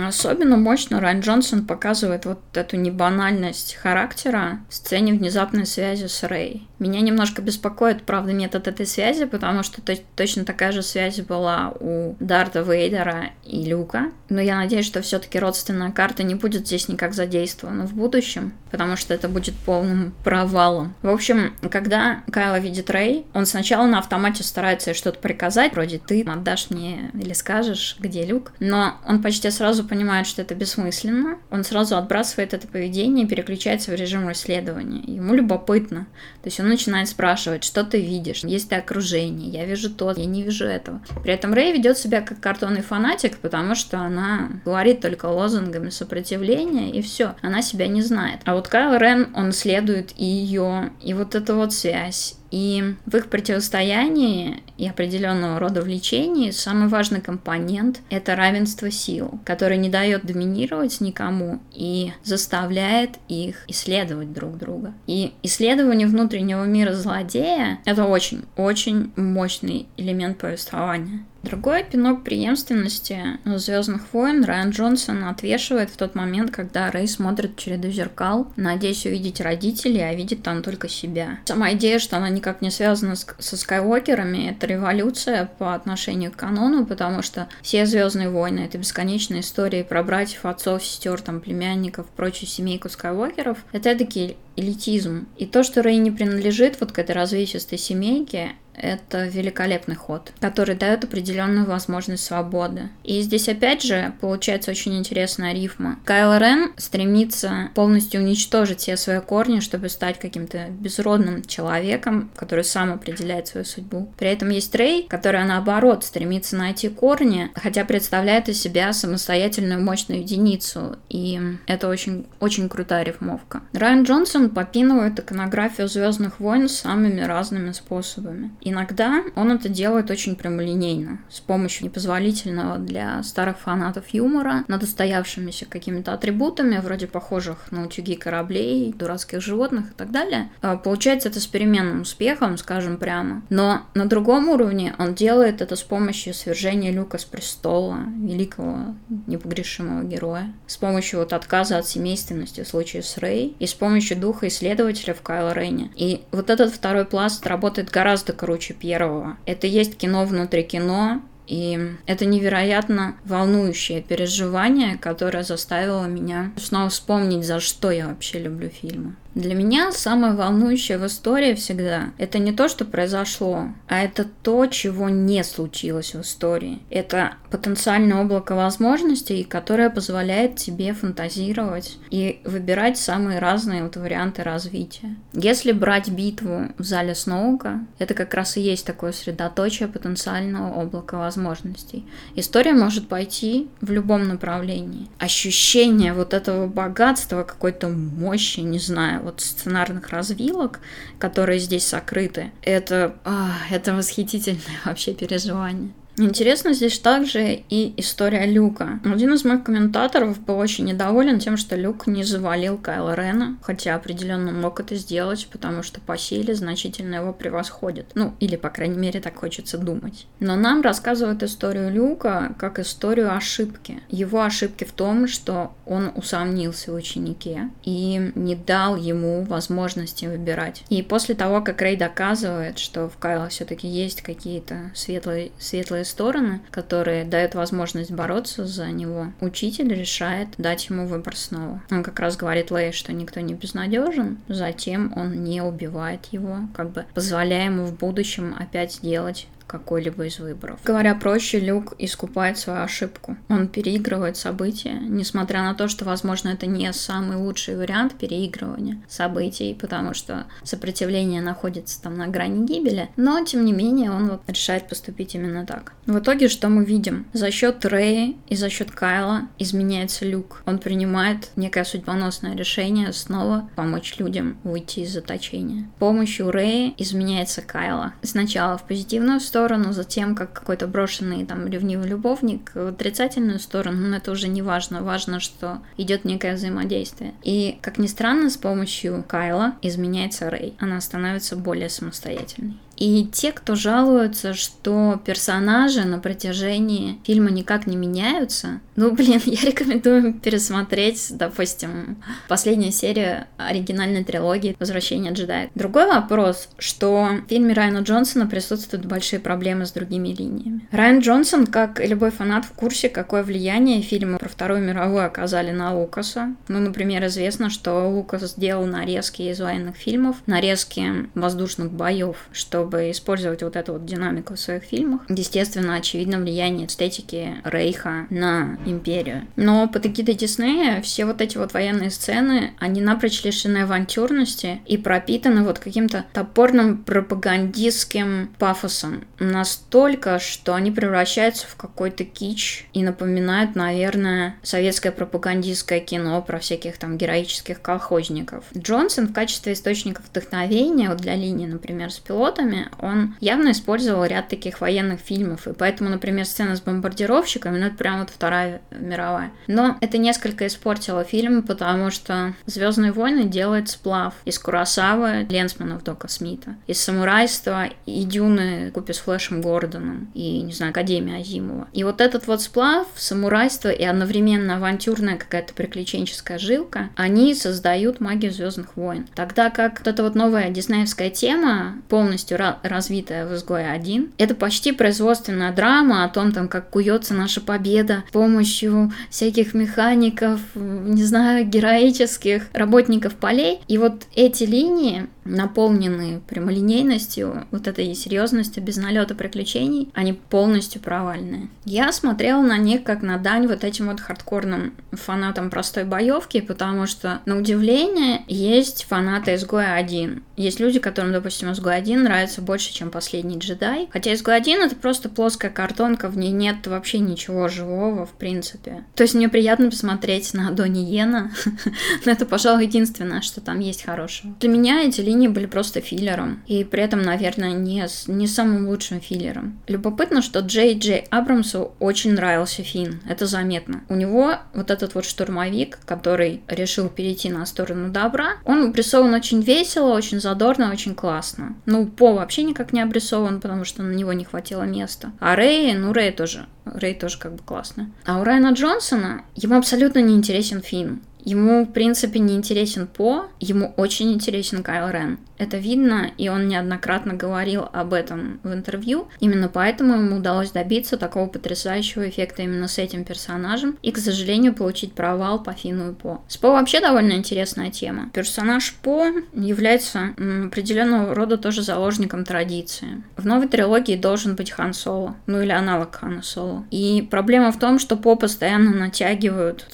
Особенно 0.06 0.56
мощно 0.56 1.00
Райан 1.00 1.20
Джонсон 1.20 1.66
показывает 1.66 2.24
вот 2.24 2.40
эту 2.54 2.76
небанальность 2.76 3.74
характера 3.74 4.60
в 4.68 4.74
сцене 4.74 5.12
внезапной 5.48 5.66
связи 5.66 6.06
с 6.06 6.22
Рэй. 6.24 6.67
Меня 6.78 7.00
немножко 7.00 7.42
беспокоит, 7.42 8.02
правда, 8.02 8.32
метод 8.32 8.68
этой 8.68 8.86
связи, 8.86 9.24
потому 9.24 9.62
что 9.62 9.82
то- 9.82 9.96
точно 10.14 10.44
такая 10.44 10.72
же 10.72 10.82
связь 10.82 11.20
была 11.20 11.72
у 11.80 12.14
Дарта 12.20 12.60
Вейдера 12.60 13.30
и 13.44 13.64
Люка. 13.64 14.12
Но 14.28 14.40
я 14.40 14.56
надеюсь, 14.56 14.86
что 14.86 15.02
все-таки 15.02 15.38
родственная 15.38 15.90
карта 15.90 16.22
не 16.22 16.34
будет 16.34 16.66
здесь 16.66 16.88
никак 16.88 17.14
задействована 17.14 17.86
в 17.86 17.94
будущем, 17.94 18.52
потому 18.70 18.96
что 18.96 19.14
это 19.14 19.28
будет 19.28 19.54
полным 19.54 20.12
провалом. 20.22 20.94
В 21.02 21.08
общем, 21.08 21.54
когда 21.70 22.22
Кайла 22.30 22.58
видит 22.58 22.90
Рэй, 22.90 23.26
он 23.34 23.46
сначала 23.46 23.86
на 23.86 23.98
автомате 23.98 24.44
старается 24.44 24.94
что-то 24.94 25.18
приказать, 25.18 25.72
вроде 25.72 25.98
ты 25.98 26.22
отдашь 26.22 26.70
мне 26.70 27.10
или 27.14 27.32
скажешь, 27.32 27.96
где 27.98 28.24
Люк, 28.24 28.52
но 28.60 28.94
он 29.06 29.22
почти 29.22 29.50
сразу 29.50 29.84
понимает, 29.84 30.26
что 30.26 30.42
это 30.42 30.54
бессмысленно, 30.54 31.38
он 31.50 31.64
сразу 31.64 31.96
отбрасывает 31.96 32.54
это 32.54 32.68
поведение 32.68 33.24
и 33.24 33.28
переключается 33.28 33.90
в 33.90 33.94
режим 33.94 34.30
исследования. 34.30 35.02
Ему 35.06 35.34
любопытно. 35.34 36.06
То 36.42 36.48
есть 36.48 36.60
начинает 36.68 37.08
спрашивать, 37.08 37.64
что 37.64 37.84
ты 37.84 38.00
видишь, 38.00 38.44
есть 38.44 38.70
ли 38.70 38.76
окружение, 38.76 39.48
я 39.48 39.64
вижу 39.64 39.90
то, 39.90 40.12
я 40.16 40.24
не 40.24 40.42
вижу 40.42 40.64
этого. 40.64 41.00
При 41.22 41.32
этом 41.32 41.52
Рэй 41.52 41.72
ведет 41.72 41.98
себя 41.98 42.20
как 42.20 42.40
картонный 42.40 42.82
фанатик, 42.82 43.38
потому 43.38 43.74
что 43.74 43.98
она 43.98 44.48
говорит 44.64 45.00
только 45.00 45.26
лозунгами 45.26 45.90
сопротивления, 45.90 46.90
и 46.90 47.02
все, 47.02 47.34
она 47.42 47.62
себя 47.62 47.88
не 47.88 48.02
знает. 48.02 48.40
А 48.44 48.54
вот 48.54 48.68
Кайл 48.68 48.96
Рен, 48.96 49.28
он 49.34 49.52
следует 49.52 50.12
и 50.16 50.24
ее, 50.24 50.92
и 51.02 51.14
вот 51.14 51.34
эта 51.34 51.54
вот 51.54 51.72
связь, 51.72 52.37
и 52.50 52.94
в 53.06 53.16
их 53.16 53.28
противостоянии 53.28 54.62
и 54.76 54.88
определенного 54.88 55.58
рода 55.58 55.82
влечении 55.82 56.50
самый 56.50 56.88
важный 56.88 57.20
компонент— 57.20 58.00
это 58.10 58.36
равенство 58.36 58.90
сил, 58.90 59.40
который 59.44 59.76
не 59.76 59.88
дает 59.88 60.24
доминировать 60.24 61.00
никому 61.00 61.60
и 61.72 62.12
заставляет 62.24 63.18
их 63.28 63.64
исследовать 63.68 64.32
друг 64.32 64.58
друга. 64.58 64.94
И 65.06 65.32
исследование 65.42 66.06
внутреннего 66.06 66.64
мира 66.64 66.92
злодея— 66.92 67.80
это 67.84 68.04
очень-очень 68.04 69.12
мощный 69.16 69.86
элемент 69.96 70.38
повествования. 70.38 71.24
Другой 71.42 71.84
пинок 71.84 72.24
преемственности 72.24 73.38
Звездных 73.44 74.12
войн 74.12 74.44
Райан 74.44 74.70
Джонсон 74.70 75.24
отвешивает 75.24 75.88
в 75.88 75.96
тот 75.96 76.14
момент, 76.14 76.50
когда 76.50 76.90
Рэй 76.90 77.06
смотрит 77.06 77.56
череду 77.56 77.90
зеркал, 77.90 78.52
надеясь 78.56 79.06
увидеть 79.06 79.40
родителей, 79.40 80.00
а 80.00 80.14
видит 80.14 80.42
там 80.42 80.62
только 80.62 80.88
себя. 80.88 81.38
Сама 81.44 81.72
идея, 81.72 82.00
что 82.00 82.16
она 82.16 82.28
никак 82.28 82.60
не 82.60 82.70
связана 82.70 83.14
с, 83.14 83.26
со 83.38 83.56
Скайуокерами, 83.56 84.50
это 84.50 84.66
революция 84.66 85.48
по 85.58 85.74
отношению 85.74 86.32
к 86.32 86.36
канону, 86.36 86.84
потому 86.84 87.22
что 87.22 87.48
все 87.62 87.86
Звездные 87.86 88.28
войны 88.28 88.60
это 88.60 88.76
бесконечная 88.76 89.40
история 89.40 89.84
про 89.84 90.02
братьев, 90.02 90.44
отцов, 90.44 90.84
сестер, 90.84 91.20
там, 91.20 91.40
племянников, 91.40 92.06
прочую 92.08 92.48
семейку 92.48 92.88
Скайуокеров. 92.88 93.58
Это 93.72 93.96
такие 93.96 94.36
элитизм. 94.56 95.28
И 95.36 95.46
то, 95.46 95.62
что 95.62 95.82
Рэй 95.82 95.96
не 95.98 96.10
принадлежит 96.10 96.80
вот 96.80 96.92
к 96.92 96.98
этой 96.98 97.12
развесистой 97.12 97.78
семейке, 97.78 98.52
это 98.80 99.26
великолепный 99.26 99.96
ход, 99.96 100.32
который 100.40 100.74
дает 100.74 101.04
определенную 101.04 101.66
возможность 101.66 102.24
свободы. 102.24 102.88
И 103.04 103.20
здесь 103.22 103.48
опять 103.48 103.82
же 103.82 104.12
получается 104.20 104.70
очень 104.70 104.96
интересная 104.98 105.52
рифма. 105.52 105.98
Кайл 106.04 106.36
Рен 106.38 106.72
стремится 106.76 107.70
полностью 107.74 108.20
уничтожить 108.20 108.80
все 108.80 108.96
свои 108.96 109.20
корни, 109.20 109.60
чтобы 109.60 109.88
стать 109.88 110.18
каким-то 110.18 110.68
безродным 110.70 111.44
человеком, 111.44 112.30
который 112.36 112.64
сам 112.64 112.92
определяет 112.92 113.48
свою 113.48 113.64
судьбу. 113.64 114.12
При 114.18 114.28
этом 114.28 114.50
есть 114.50 114.74
Рэй, 114.74 115.06
которая 115.08 115.44
наоборот 115.44 116.04
стремится 116.04 116.56
найти 116.56 116.88
корни, 116.88 117.50
хотя 117.54 117.84
представляет 117.84 118.48
из 118.48 118.60
себя 118.60 118.92
самостоятельную 118.92 119.82
мощную 119.82 120.20
единицу. 120.22 120.96
И 121.08 121.40
это 121.66 121.88
очень, 121.88 122.26
очень 122.40 122.68
крутая 122.68 123.04
рифмовка. 123.04 123.62
Райан 123.72 124.04
Джонсон 124.04 124.50
попинывает 124.50 125.18
иконографию 125.18 125.88
Звездных 125.88 126.40
войн 126.40 126.68
самыми 126.68 127.20
разными 127.20 127.72
способами. 127.72 128.50
Иногда 128.68 129.24
он 129.34 129.50
это 129.50 129.70
делает 129.70 130.10
очень 130.10 130.36
прямолинейно, 130.36 131.20
с 131.30 131.40
помощью 131.40 131.86
непозволительного 131.86 132.76
для 132.76 133.22
старых 133.22 133.58
фанатов 133.58 134.08
юмора, 134.08 134.64
над 134.68 134.82
устоявшимися 134.82 135.64
какими-то 135.64 136.12
атрибутами, 136.12 136.78
вроде 136.78 137.06
похожих 137.06 137.72
на 137.72 137.86
утюги 137.86 138.14
кораблей, 138.14 138.92
дурацких 138.92 139.40
животных 139.40 139.92
и 139.92 139.94
так 139.94 140.10
далее. 140.10 140.50
А, 140.60 140.76
получается 140.76 141.30
это 141.30 141.40
с 141.40 141.46
переменным 141.46 142.02
успехом, 142.02 142.58
скажем 142.58 142.98
прямо. 142.98 143.42
Но 143.48 143.86
на 143.94 144.04
другом 144.04 144.50
уровне 144.50 144.94
он 144.98 145.14
делает 145.14 145.62
это 145.62 145.74
с 145.74 145.82
помощью 145.82 146.34
свержения 146.34 146.92
Люка 146.92 147.16
с 147.16 147.24
престола, 147.24 148.00
великого 148.18 148.94
непогрешимого 149.26 150.04
героя, 150.04 150.52
с 150.66 150.76
помощью 150.76 151.20
вот 151.20 151.32
отказа 151.32 151.78
от 151.78 151.86
семейственности 151.86 152.64
в 152.64 152.68
случае 152.68 153.02
с 153.02 153.16
Рэй, 153.16 153.56
и 153.58 153.66
с 153.66 153.72
помощью 153.72 154.18
духа 154.18 154.48
исследователя 154.48 155.14
в 155.14 155.22
Кайло 155.22 155.54
Рейне. 155.54 155.90
И 155.96 156.20
вот 156.32 156.50
этот 156.50 156.70
второй 156.70 157.06
пласт 157.06 157.46
работает 157.46 157.90
гораздо 157.90 158.34
круче 158.34 158.57
круче 158.58 158.74
первого. 158.74 159.36
Это 159.46 159.66
есть 159.66 159.96
кино 159.96 160.24
внутри 160.24 160.62
кино, 160.64 161.22
и 161.46 161.78
это 162.06 162.26
невероятно 162.26 163.16
волнующее 163.24 164.02
переживание, 164.02 164.98
которое 164.98 165.44
заставило 165.44 166.04
меня 166.06 166.52
снова 166.56 166.88
вспомнить, 166.90 167.46
за 167.46 167.60
что 167.60 167.90
я 167.90 168.08
вообще 168.08 168.40
люблю 168.40 168.68
фильмы. 168.68 169.14
Для 169.38 169.54
меня 169.54 169.92
самое 169.92 170.34
волнующее 170.34 170.98
в 170.98 171.06
истории 171.06 171.54
всегда 171.54 172.10
это 172.18 172.40
не 172.40 172.50
то, 172.50 172.66
что 172.66 172.84
произошло, 172.84 173.68
а 173.86 174.02
это 174.02 174.26
то, 174.42 174.66
чего 174.66 175.08
не 175.08 175.44
случилось 175.44 176.12
в 176.12 176.22
истории. 176.22 176.80
Это 176.90 177.34
потенциальное 177.48 178.20
облако 178.20 178.56
возможностей, 178.56 179.44
которое 179.44 179.90
позволяет 179.90 180.56
тебе 180.56 180.92
фантазировать 180.92 181.98
и 182.10 182.40
выбирать 182.42 182.98
самые 182.98 183.38
разные 183.38 183.84
вот 183.84 183.94
варианты 183.94 184.42
развития. 184.42 185.14
Если 185.32 185.70
брать 185.70 186.08
битву 186.08 186.72
в 186.76 186.82
зале 186.82 187.14
Сноука, 187.14 187.86
это 188.00 188.14
как 188.14 188.34
раз 188.34 188.56
и 188.56 188.60
есть 188.60 188.84
такое 188.84 189.12
средоточие 189.12 189.86
потенциального 189.86 190.82
облака 190.82 191.16
возможностей. 191.16 192.04
История 192.34 192.72
может 192.72 193.06
пойти 193.06 193.68
в 193.80 193.92
любом 193.92 194.26
направлении. 194.26 195.06
Ощущение 195.20 196.12
вот 196.12 196.34
этого 196.34 196.66
богатства, 196.66 197.44
какой-то 197.44 197.88
мощи, 197.88 198.60
не 198.60 198.80
знаю, 198.80 199.27
вот 199.28 199.40
сценарных 199.40 200.08
развилок, 200.08 200.80
которые 201.18 201.58
здесь 201.58 201.86
сокрыты, 201.86 202.50
это, 202.62 203.16
а, 203.24 203.52
это 203.70 203.94
восхитительное 203.94 204.62
вообще 204.84 205.14
переживание. 205.14 205.92
Интересно 206.18 206.72
здесь 206.72 206.98
также 206.98 207.62
и 207.68 207.94
история 207.96 208.44
Люка. 208.44 208.98
Один 209.04 209.34
из 209.34 209.44
моих 209.44 209.62
комментаторов 209.62 210.40
был 210.40 210.58
очень 210.58 210.86
недоволен 210.86 211.38
тем, 211.38 211.56
что 211.56 211.76
Люк 211.76 212.08
не 212.08 212.24
завалил 212.24 212.76
Кайла 212.76 213.14
Рена, 213.14 213.56
хотя 213.62 213.94
определенно 213.94 214.50
мог 214.50 214.80
это 214.80 214.96
сделать, 214.96 215.46
потому 215.52 215.84
что 215.84 216.00
по 216.00 216.18
силе 216.18 216.56
значительно 216.56 217.16
его 217.16 217.32
превосходит. 217.32 218.06
Ну, 218.14 218.34
или, 218.40 218.56
по 218.56 218.68
крайней 218.68 218.98
мере, 218.98 219.20
так 219.20 219.36
хочется 219.36 219.78
думать. 219.78 220.26
Но 220.40 220.56
нам 220.56 220.82
рассказывают 220.82 221.44
историю 221.44 221.92
Люка 221.92 222.52
как 222.58 222.80
историю 222.80 223.34
ошибки. 223.34 224.00
Его 224.08 224.42
ошибки 224.42 224.82
в 224.82 224.92
том, 224.92 225.28
что 225.28 225.72
он 225.86 226.10
усомнился 226.16 226.90
в 226.90 226.96
ученике 226.96 227.70
и 227.84 228.32
не 228.34 228.56
дал 228.56 228.96
ему 228.96 229.44
возможности 229.44 230.26
выбирать. 230.26 230.82
И 230.88 231.02
после 231.02 231.36
того, 231.36 231.60
как 231.60 231.80
Рэй 231.80 231.96
доказывает, 231.96 232.78
что 232.78 233.08
в 233.08 233.16
Кайла 233.18 233.48
все-таки 233.48 233.86
есть 233.86 234.22
какие-то 234.22 234.90
светлые, 234.94 235.52
светлые 235.58 236.04
стороны, 236.08 236.60
которые 236.70 237.24
дают 237.24 237.54
возможность 237.54 238.10
бороться 238.10 238.66
за 238.66 238.86
него, 238.86 239.32
учитель 239.40 239.92
решает 239.94 240.48
дать 240.58 240.88
ему 240.88 241.06
выбор 241.06 241.36
снова. 241.36 241.82
Он 241.90 242.02
как 242.02 242.18
раз 242.20 242.36
говорит 242.36 242.70
Лэй, 242.70 242.92
что 242.92 243.12
никто 243.12 243.40
не 243.40 243.54
безнадежен, 243.54 244.38
затем 244.48 245.12
он 245.16 245.44
не 245.44 245.62
убивает 245.62 246.26
его, 246.32 246.60
как 246.74 246.90
бы 246.90 247.04
позволяя 247.14 247.66
ему 247.66 247.84
в 247.84 247.96
будущем 247.96 248.56
опять 248.58 248.94
сделать 248.94 249.46
какой-либо 249.68 250.26
из 250.26 250.40
выборов. 250.40 250.80
Говоря 250.84 251.14
проще, 251.14 251.60
Люк 251.60 251.94
искупает 251.98 252.58
свою 252.58 252.80
ошибку. 252.82 253.36
Он 253.48 253.68
переигрывает 253.68 254.36
события, 254.36 254.94
несмотря 254.94 255.62
на 255.62 255.74
то, 255.74 255.86
что, 255.86 256.04
возможно, 256.04 256.48
это 256.48 256.66
не 256.66 256.92
самый 256.92 257.36
лучший 257.36 257.76
вариант 257.76 258.14
переигрывания 258.14 259.00
событий, 259.08 259.76
потому 259.78 260.14
что 260.14 260.46
сопротивление 260.64 261.42
находится 261.42 262.02
там 262.02 262.16
на 262.16 262.26
грани 262.26 262.64
гибели, 262.64 263.10
но, 263.16 263.44
тем 263.44 263.64
не 263.64 263.72
менее, 263.72 264.10
он 264.10 264.30
вот 264.30 264.42
решает 264.48 264.88
поступить 264.88 265.34
именно 265.34 265.66
так. 265.66 265.92
В 266.06 266.18
итоге, 266.18 266.48
что 266.48 266.68
мы 266.68 266.84
видим? 266.84 267.26
За 267.34 267.50
счет 267.50 267.84
Рэя 267.84 268.34
и 268.48 268.56
за 268.56 268.70
счет 268.70 268.90
Кайла 268.90 269.42
изменяется 269.58 270.24
Люк. 270.24 270.62
Он 270.64 270.78
принимает 270.78 271.50
некое 271.56 271.84
судьбоносное 271.84 272.56
решение 272.56 273.12
снова 273.12 273.68
помочь 273.76 274.16
людям 274.18 274.56
выйти 274.64 275.00
из 275.00 275.12
заточения. 275.12 275.88
С 275.96 275.98
помощью 275.98 276.50
Рэя 276.50 276.94
изменяется 276.96 277.60
Кайла. 277.60 278.14
Сначала 278.22 278.78
в 278.78 278.86
позитивную 278.86 279.40
сторону, 279.40 279.57
затем 279.92 280.34
как 280.34 280.52
какой-то 280.52 280.86
брошенный 280.86 281.44
там 281.44 281.66
ревнивый 281.66 282.08
любовник 282.08 282.72
в 282.74 282.88
отрицательную 282.88 283.58
сторону, 283.58 284.08
но 284.08 284.16
это 284.16 284.30
уже 284.30 284.48
не 284.48 284.62
важно. 284.62 285.02
Важно, 285.02 285.40
что 285.40 285.80
идет 285.96 286.24
некое 286.24 286.54
взаимодействие. 286.54 287.34
И, 287.42 287.78
как 287.80 287.98
ни 287.98 288.06
странно, 288.06 288.50
с 288.50 288.56
помощью 288.56 289.24
Кайла 289.26 289.74
изменяется 289.82 290.50
Рэй. 290.50 290.74
Она 290.78 291.00
становится 291.00 291.56
более 291.56 291.88
самостоятельной. 291.88 292.78
И 292.98 293.24
те, 293.30 293.52
кто 293.52 293.76
жалуются, 293.76 294.54
что 294.54 295.20
персонажи 295.24 296.04
на 296.04 296.18
протяжении 296.18 297.18
фильма 297.24 297.50
никак 297.50 297.86
не 297.86 297.96
меняются, 297.96 298.80
ну, 298.96 299.12
блин, 299.12 299.40
я 299.46 299.60
рекомендую 299.62 300.34
пересмотреть, 300.34 301.28
допустим, 301.30 302.16
последнюю 302.48 302.90
серию 302.90 303.46
оригинальной 303.56 304.24
трилогии 304.24 304.76
«Возвращение 304.80 305.32
джедая». 305.32 305.70
Другой 305.76 306.08
вопрос, 306.08 306.68
что 306.78 307.28
в 307.46 307.48
фильме 307.48 307.72
Райана 307.72 307.98
Джонсона 307.98 308.48
присутствуют 308.48 309.06
большие 309.06 309.38
проблемы 309.38 309.86
с 309.86 309.92
другими 309.92 310.30
линиями. 310.30 310.88
Райан 310.90 311.20
Джонсон, 311.20 311.68
как 311.68 312.00
и 312.00 312.06
любой 312.08 312.32
фанат, 312.32 312.64
в 312.64 312.72
курсе, 312.72 313.08
какое 313.08 313.44
влияние 313.44 314.02
фильмы 314.02 314.38
про 314.38 314.48
Вторую 314.48 314.82
мировую 314.82 315.24
оказали 315.24 315.70
на 315.70 315.96
Лукаса. 315.96 316.56
Ну, 316.66 316.80
например, 316.80 317.24
известно, 317.26 317.70
что 317.70 318.10
Лукас 318.10 318.42
сделал 318.50 318.84
нарезки 318.86 319.42
из 319.42 319.60
военных 319.60 319.94
фильмов, 319.94 320.38
нарезки 320.46 321.28
воздушных 321.34 321.92
боев, 321.92 322.48
что 322.50 322.87
чтобы 322.88 323.10
использовать 323.10 323.62
вот 323.62 323.76
эту 323.76 323.92
вот 323.92 324.06
динамику 324.06 324.54
в 324.54 324.60
своих 324.60 324.82
фильмах. 324.82 325.20
Естественно, 325.28 325.96
очевидно 325.96 326.38
влияние 326.38 326.86
эстетики 326.86 327.56
Рейха 327.64 328.26
на 328.30 328.78
империю. 328.86 329.46
Но 329.56 329.86
по 329.88 330.00
Такида 330.00 330.32
Диснея 330.32 331.02
все 331.02 331.26
вот 331.26 331.42
эти 331.42 331.58
вот 331.58 331.74
военные 331.74 332.10
сцены, 332.10 332.72
они 332.78 333.02
напрочь 333.02 333.44
лишены 333.44 333.82
авантюрности 333.82 334.80
и 334.86 334.96
пропитаны 334.96 335.64
вот 335.64 335.78
каким-то 335.78 336.24
топорным 336.32 337.04
пропагандистским 337.04 338.54
пафосом. 338.58 339.24
Настолько, 339.38 340.38
что 340.38 340.74
они 340.74 340.90
превращаются 340.90 341.66
в 341.66 341.76
какой-то 341.76 342.24
кич 342.24 342.88
и 342.94 343.02
напоминают, 343.02 343.74
наверное, 343.74 344.56
советское 344.62 345.12
пропагандистское 345.12 346.00
кино 346.00 346.40
про 346.40 346.58
всяких 346.58 346.96
там 346.96 347.18
героических 347.18 347.82
колхозников. 347.82 348.64
Джонсон 348.74 349.28
в 349.28 349.34
качестве 349.34 349.74
источника 349.74 350.22
вдохновения 350.22 351.10
вот 351.10 351.18
для 351.18 351.34
линии, 351.34 351.66
например, 351.66 352.10
с 352.10 352.18
пилотами, 352.18 352.77
он 352.98 353.34
явно 353.40 353.72
использовал 353.72 354.24
ряд 354.24 354.48
таких 354.48 354.80
военных 354.80 355.20
фильмов, 355.20 355.66
и 355.66 355.72
поэтому, 355.72 356.10
например, 356.10 356.44
сцена 356.44 356.76
с 356.76 356.80
бомбардировщиками, 356.80 357.78
ну, 357.78 357.86
это 357.86 357.96
прям 357.96 358.20
вот 358.20 358.30
Вторая 358.30 358.80
мировая. 358.90 359.50
Но 359.66 359.96
это 360.00 360.18
несколько 360.18 360.66
испортило 360.66 361.24
фильм, 361.24 361.62
потому 361.62 362.10
что 362.10 362.54
«Звездные 362.66 363.12
войны» 363.12 363.44
делает 363.44 363.88
сплав 363.88 364.34
из 364.44 364.58
Курасавы, 364.58 365.46
Ленсманов 365.48 366.04
Дока 366.04 366.28
Смита, 366.28 366.76
из 366.86 367.00
самурайства 367.00 367.88
и 368.06 368.24
Дюны 368.24 368.90
купе 368.90 369.12
с 369.12 369.18
Флэшем 369.18 369.60
Гордоном 369.60 370.30
и, 370.34 370.60
не 370.62 370.72
знаю, 370.72 370.90
Академия 370.90 371.38
Азимова. 371.38 371.88
И 371.92 372.04
вот 372.04 372.20
этот 372.20 372.46
вот 372.46 372.62
сплав, 372.62 373.06
самурайство 373.16 373.88
и 373.88 374.04
одновременно 374.04 374.76
авантюрная 374.76 375.36
какая-то 375.36 375.74
приключенческая 375.74 376.58
жилка, 376.58 377.10
они 377.16 377.54
создают 377.54 378.20
магию 378.20 378.52
Звездных 378.52 378.96
войн. 378.96 379.26
Тогда 379.34 379.70
как 379.70 379.98
вот 379.98 380.08
эта 380.08 380.22
вот 380.22 380.34
новая 380.34 380.70
диснеевская 380.70 381.30
тема 381.30 381.96
полностью 382.08 382.58
развитая 382.82 383.46
в 383.46 383.54
«Изгое 383.54 383.96
1». 383.96 384.32
Это 384.38 384.54
почти 384.54 384.92
производственная 384.92 385.72
драма 385.72 386.24
о 386.24 386.28
том, 386.28 386.52
там, 386.52 386.68
как 386.68 386.90
куется 386.90 387.34
наша 387.34 387.60
победа 387.60 388.24
с 388.28 388.32
помощью 388.32 389.12
всяких 389.30 389.74
механиков, 389.74 390.60
не 390.74 391.24
знаю, 391.24 391.66
героических 391.66 392.68
работников 392.72 393.34
полей. 393.34 393.80
И 393.88 393.98
вот 393.98 394.24
эти 394.34 394.64
линии, 394.64 395.26
наполненные 395.44 396.40
прямолинейностью, 396.40 397.66
вот 397.70 397.86
этой 397.86 398.14
серьезностью, 398.14 398.82
без 398.82 398.96
налета 398.96 399.34
приключений, 399.34 400.10
они 400.14 400.32
полностью 400.32 401.00
провальные. 401.00 401.68
Я 401.84 402.12
смотрела 402.12 402.62
на 402.62 402.78
них 402.78 403.02
как 403.02 403.22
на 403.22 403.38
дань 403.38 403.66
вот 403.66 403.84
этим 403.84 404.08
вот 404.08 404.20
хардкорным 404.20 404.92
фанатам 405.12 405.70
простой 405.70 406.04
боевки, 406.04 406.60
потому 406.60 407.06
что, 407.06 407.40
на 407.46 407.56
удивление, 407.56 408.42
есть 408.46 409.04
фанаты 409.08 409.54
«Изгоя 409.54 410.02
1». 410.02 410.42
Есть 410.56 410.80
люди, 410.80 410.98
которым, 410.98 411.32
допустим, 411.32 411.72
«Изгой 411.72 411.98
1» 411.98 412.16
нравится 412.18 412.47
больше, 412.56 412.92
чем 412.92 413.10
«Последний 413.10 413.58
джедай». 413.58 414.08
Хотя 414.12 414.32
«Изгой 414.34 414.58
1»— 414.58 414.76
это 414.86 414.96
просто 414.96 415.28
плоская 415.28 415.70
картонка, 415.70 416.28
в 416.28 416.36
ней 416.36 416.50
нет 416.50 416.86
вообще 416.86 417.18
ничего 417.18 417.68
живого, 417.68 418.26
в 418.26 418.32
принципе. 418.32 419.04
То 419.14 419.22
есть 419.22 419.34
мне 419.34 419.48
приятно 419.48 419.90
посмотреть 419.90 420.54
на 420.54 420.70
Дони 420.70 421.04
Йена, 421.04 421.52
но 422.24 422.32
это, 422.32 422.46
пожалуй, 422.46 422.86
единственное, 422.86 423.40
что 423.40 423.60
там 423.60 423.80
есть 423.80 424.04
хорошего. 424.04 424.54
Для 424.60 424.68
меня 424.68 425.02
эти 425.02 425.20
линии 425.20 425.48
были 425.48 425.66
просто 425.66 426.00
филлером, 426.00 426.62
и 426.66 426.84
при 426.84 427.02
этом, 427.02 427.22
наверное, 427.22 427.72
не, 427.72 428.06
не 428.26 428.46
самым 428.46 428.88
лучшим 428.88 429.20
филлером. 429.20 429.80
Любопытно, 429.86 430.42
что 430.42 430.60
Джей 430.60 430.98
Джей 430.98 431.24
Абрамсу 431.30 431.92
очень 431.98 432.32
нравился 432.32 432.82
Финн, 432.82 433.20
это 433.28 433.46
заметно. 433.46 434.02
У 434.08 434.14
него 434.14 434.54
вот 434.74 434.90
этот 434.90 435.14
вот 435.14 435.24
штурмовик, 435.24 435.98
который 436.04 436.62
решил 436.68 437.08
перейти 437.08 437.50
на 437.50 437.66
сторону 437.66 438.10
добра, 438.10 438.54
он 438.64 438.84
обрисован 438.84 439.34
очень 439.34 439.60
весело, 439.60 440.14
очень 440.14 440.40
задорно, 440.40 440.90
очень 440.90 441.14
классно. 441.14 441.76
Ну, 441.86 442.06
По 442.06 442.37
вообще 442.38 442.62
никак 442.62 442.92
не 442.92 443.00
обрисован, 443.00 443.60
потому 443.60 443.84
что 443.84 444.02
на 444.02 444.12
него 444.12 444.32
не 444.32 444.44
хватило 444.44 444.82
места. 444.82 445.32
А 445.40 445.54
Рэй, 445.54 445.94
ну 445.94 446.12
Рэй 446.12 446.32
тоже. 446.32 446.66
Рэй 446.84 447.14
тоже 447.14 447.38
как 447.38 447.54
бы 447.54 447.62
классно. 447.62 448.10
А 448.24 448.40
у 448.40 448.44
Райана 448.44 448.72
Джонсона 448.72 449.42
ему 449.54 449.76
абсолютно 449.76 450.20
не 450.20 450.34
интересен 450.34 450.80
Финн. 450.80 451.20
Ему, 451.40 451.84
в 451.84 451.92
принципе, 451.92 452.40
не 452.40 452.56
интересен 452.56 453.06
По, 453.06 453.46
ему 453.60 453.94
очень 453.96 454.32
интересен 454.32 454.82
Кайл 454.82 455.08
Рен. 455.10 455.38
Это 455.58 455.76
видно, 455.76 456.30
и 456.38 456.48
он 456.48 456.68
неоднократно 456.68 457.34
говорил 457.34 457.88
об 457.92 458.12
этом 458.12 458.60
в 458.62 458.72
интервью. 458.72 459.28
Именно 459.40 459.68
поэтому 459.68 460.14
ему 460.14 460.36
удалось 460.36 460.70
добиться 460.70 461.16
такого 461.16 461.48
потрясающего 461.48 462.28
эффекта 462.28 462.62
именно 462.62 462.88
с 462.88 462.98
этим 462.98 463.24
персонажем 463.24 463.98
и, 464.02 464.12
к 464.12 464.18
сожалению, 464.18 464.74
получить 464.74 465.12
провал 465.12 465.62
по 465.62 465.72
Фину 465.72 466.12
и 466.12 466.14
По. 466.14 466.42
С 466.48 466.56
По 466.56 466.70
вообще 466.70 467.00
довольно 467.00 467.32
интересная 467.32 467.90
тема. 467.90 468.30
Персонаж 468.32 468.94
По 469.02 469.26
является 469.52 470.34
определенного 470.66 471.34
рода 471.34 471.58
тоже 471.58 471.82
заложником 471.82 472.44
традиции. 472.44 473.22
В 473.36 473.46
новой 473.46 473.68
трилогии 473.68 474.16
должен 474.16 474.54
быть 474.54 474.70
Хан 474.70 474.94
Соло, 474.94 475.36
ну 475.46 475.60
или 475.60 475.72
аналог 475.72 476.14
Хана 476.14 476.42
Соло. 476.42 476.84
И 476.90 477.26
проблема 477.30 477.72
в 477.72 477.78
том, 477.78 477.98
что 477.98 478.16
По 478.16 478.36
постоянно 478.36 478.90
натягивают 478.90 479.86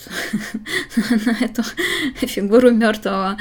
на 0.97 1.37
эту 1.45 1.63
фигуру 2.27 2.71
мертвого 2.71 3.37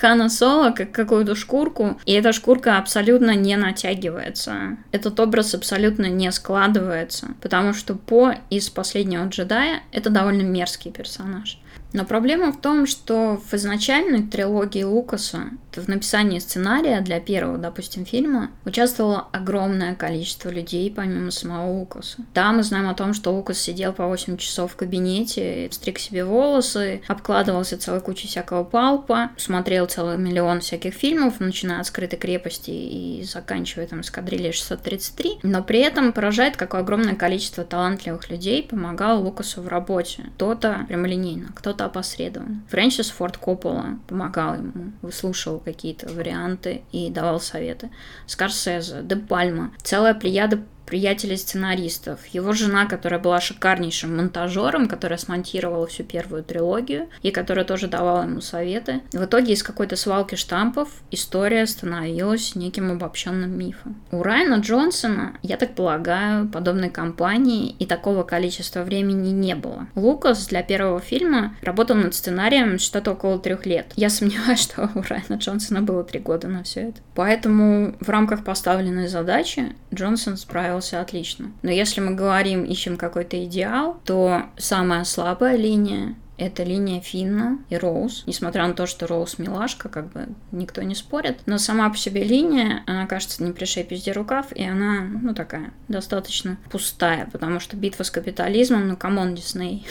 Хана 0.00 0.28
Соло 0.28 0.70
как 0.70 0.92
какую-то 0.92 1.34
шкурку, 1.66 1.98
и 2.06 2.12
эта 2.12 2.32
шкурка 2.32 2.78
абсолютно 2.78 3.34
не 3.34 3.56
натягивается. 3.56 4.76
Этот 4.92 5.18
образ 5.20 5.54
абсолютно 5.54 6.06
не 6.06 6.30
складывается, 6.32 7.28
потому 7.40 7.74
что 7.74 7.94
По 7.94 8.34
из 8.50 8.68
«Последнего 8.68 9.26
джедая»— 9.26 9.82
это 9.92 10.10
довольно 10.10 10.42
мерзкий 10.42 10.90
персонаж. 10.90 11.58
Но 11.92 12.04
проблема 12.04 12.52
в 12.52 12.60
том, 12.60 12.86
что 12.86 13.40
в 13.50 13.54
изначальной 13.54 14.22
трилогии 14.22 14.82
Лукаса, 14.82 15.50
в 15.82 15.88
написании 15.88 16.38
сценария 16.38 17.00
для 17.00 17.20
первого, 17.20 17.58
допустим, 17.58 18.04
фильма, 18.04 18.50
участвовало 18.64 19.28
огромное 19.32 19.94
количество 19.94 20.48
людей, 20.48 20.90
помимо 20.90 21.30
самого 21.30 21.70
Лукаса. 21.70 22.18
Да, 22.34 22.52
мы 22.52 22.62
знаем 22.62 22.88
о 22.88 22.94
том, 22.94 23.14
что 23.14 23.32
Лукас 23.32 23.58
сидел 23.58 23.92
по 23.92 24.06
8 24.06 24.36
часов 24.36 24.72
в 24.72 24.76
кабинете, 24.76 25.68
стриг 25.70 25.98
себе 25.98 26.24
волосы, 26.24 27.02
обкладывался 27.08 27.78
целой 27.78 28.00
кучей 28.00 28.28
всякого 28.28 28.64
палпа, 28.64 29.30
смотрел 29.36 29.86
целый 29.86 30.18
миллион 30.18 30.60
всяких 30.60 30.94
фильмов, 30.94 31.40
начиная 31.40 31.80
от 31.80 31.86
«Скрытой 31.86 32.18
крепости» 32.18 32.70
и 32.70 33.24
заканчивая 33.24 33.86
там 33.86 34.00
«Эскадрильей 34.00 34.50
633», 34.50 35.40
но 35.42 35.62
при 35.62 35.80
этом 35.80 36.12
поражает, 36.12 36.56
какое 36.56 36.80
огромное 36.80 37.14
количество 37.14 37.64
талантливых 37.64 38.30
людей 38.30 38.62
помогало 38.62 39.18
Лукасу 39.18 39.62
в 39.62 39.68
работе. 39.68 40.24
Кто-то 40.36 40.84
прямолинейно, 40.88 41.48
кто-то 41.54 41.84
опосредованно. 41.84 42.62
Фрэнсис 42.70 43.10
Форд 43.10 43.36
Коппола 43.36 43.98
помогал 44.06 44.54
ему, 44.54 44.92
выслушивал 45.02 45.58
какие-то 45.66 46.08
варианты 46.08 46.82
и 46.92 47.10
давал 47.10 47.40
советы. 47.40 47.90
Скорсезе, 48.26 49.02
Де 49.02 49.16
Пальма, 49.16 49.72
целая 49.82 50.14
плеяда 50.14 50.62
приятелей 50.86 51.36
сценаристов, 51.36 52.24
его 52.28 52.52
жена, 52.52 52.86
которая 52.86 53.20
была 53.20 53.40
шикарнейшим 53.40 54.16
монтажером, 54.16 54.88
которая 54.88 55.18
смонтировала 55.18 55.86
всю 55.86 56.04
первую 56.04 56.44
трилогию 56.44 57.08
и 57.22 57.30
которая 57.30 57.64
тоже 57.64 57.88
давала 57.88 58.22
ему 58.22 58.40
советы. 58.40 59.00
В 59.12 59.24
итоге 59.24 59.52
из 59.52 59.62
какой-то 59.62 59.96
свалки 59.96 60.36
штампов 60.36 60.88
история 61.10 61.66
становилась 61.66 62.54
неким 62.54 62.92
обобщенным 62.92 63.58
мифом. 63.58 64.00
У 64.10 64.22
Райана 64.22 64.60
Джонсона, 64.60 65.38
я 65.42 65.56
так 65.56 65.74
полагаю, 65.74 66.48
подобной 66.48 66.90
кампании 66.90 67.70
и 67.70 67.86
такого 67.86 68.22
количества 68.22 68.82
времени 68.82 69.30
не 69.30 69.54
было. 69.54 69.88
Лукас 69.94 70.46
для 70.46 70.62
первого 70.62 71.00
фильма 71.00 71.54
работал 71.60 71.96
над 71.96 72.14
сценарием 72.14 72.78
что-то 72.78 73.12
около 73.12 73.38
трех 73.38 73.66
лет. 73.66 73.92
Я 73.96 74.08
сомневаюсь, 74.08 74.60
что 74.62 74.90
у 74.94 75.02
Райана 75.02 75.34
Джонсона 75.38 75.82
было 75.82 76.04
три 76.04 76.20
года 76.20 76.48
на 76.48 76.62
все 76.62 76.88
это. 76.88 77.00
Поэтому 77.14 77.94
в 78.00 78.08
рамках 78.08 78.44
поставленной 78.44 79.08
задачи 79.08 79.74
Джонсон 79.92 80.36
справился 80.36 80.75
отлично. 80.80 81.52
Но 81.62 81.70
если 81.70 82.00
мы 82.00 82.14
говорим, 82.14 82.64
ищем 82.64 82.96
какой-то 82.96 83.42
идеал, 83.44 84.00
то 84.04 84.44
самая 84.56 85.04
слабая 85.04 85.56
линия 85.56 86.14
это 86.38 86.64
линия 86.64 87.00
Финна 87.00 87.58
и 87.70 87.76
Роуз. 87.76 88.24
Несмотря 88.26 88.66
на 88.66 88.74
то, 88.74 88.86
что 88.86 89.06
Роуз 89.06 89.38
милашка, 89.38 89.88
как 89.88 90.12
бы 90.12 90.28
никто 90.52 90.82
не 90.82 90.94
спорит. 90.94 91.40
Но 91.46 91.58
сама 91.58 91.88
по 91.88 91.96
себе 91.96 92.24
линия, 92.24 92.82
она 92.86 93.06
кажется 93.06 93.42
не 93.42 93.52
пришей 93.52 93.84
пизде 93.84 94.12
рукав, 94.12 94.52
и 94.52 94.62
она, 94.62 95.00
ну, 95.22 95.34
такая, 95.34 95.72
достаточно 95.88 96.58
пустая, 96.70 97.28
потому 97.32 97.60
что 97.60 97.76
битва 97.76 98.02
с 98.02 98.10
капитализмом, 98.10 98.88
ну, 98.88 98.96
come 98.96 99.18
on, 99.18 99.34
Дисней. 99.34 99.86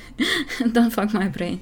Don't 0.60 0.94
fuck 0.94 1.12
my 1.12 1.32
brains. 1.32 1.60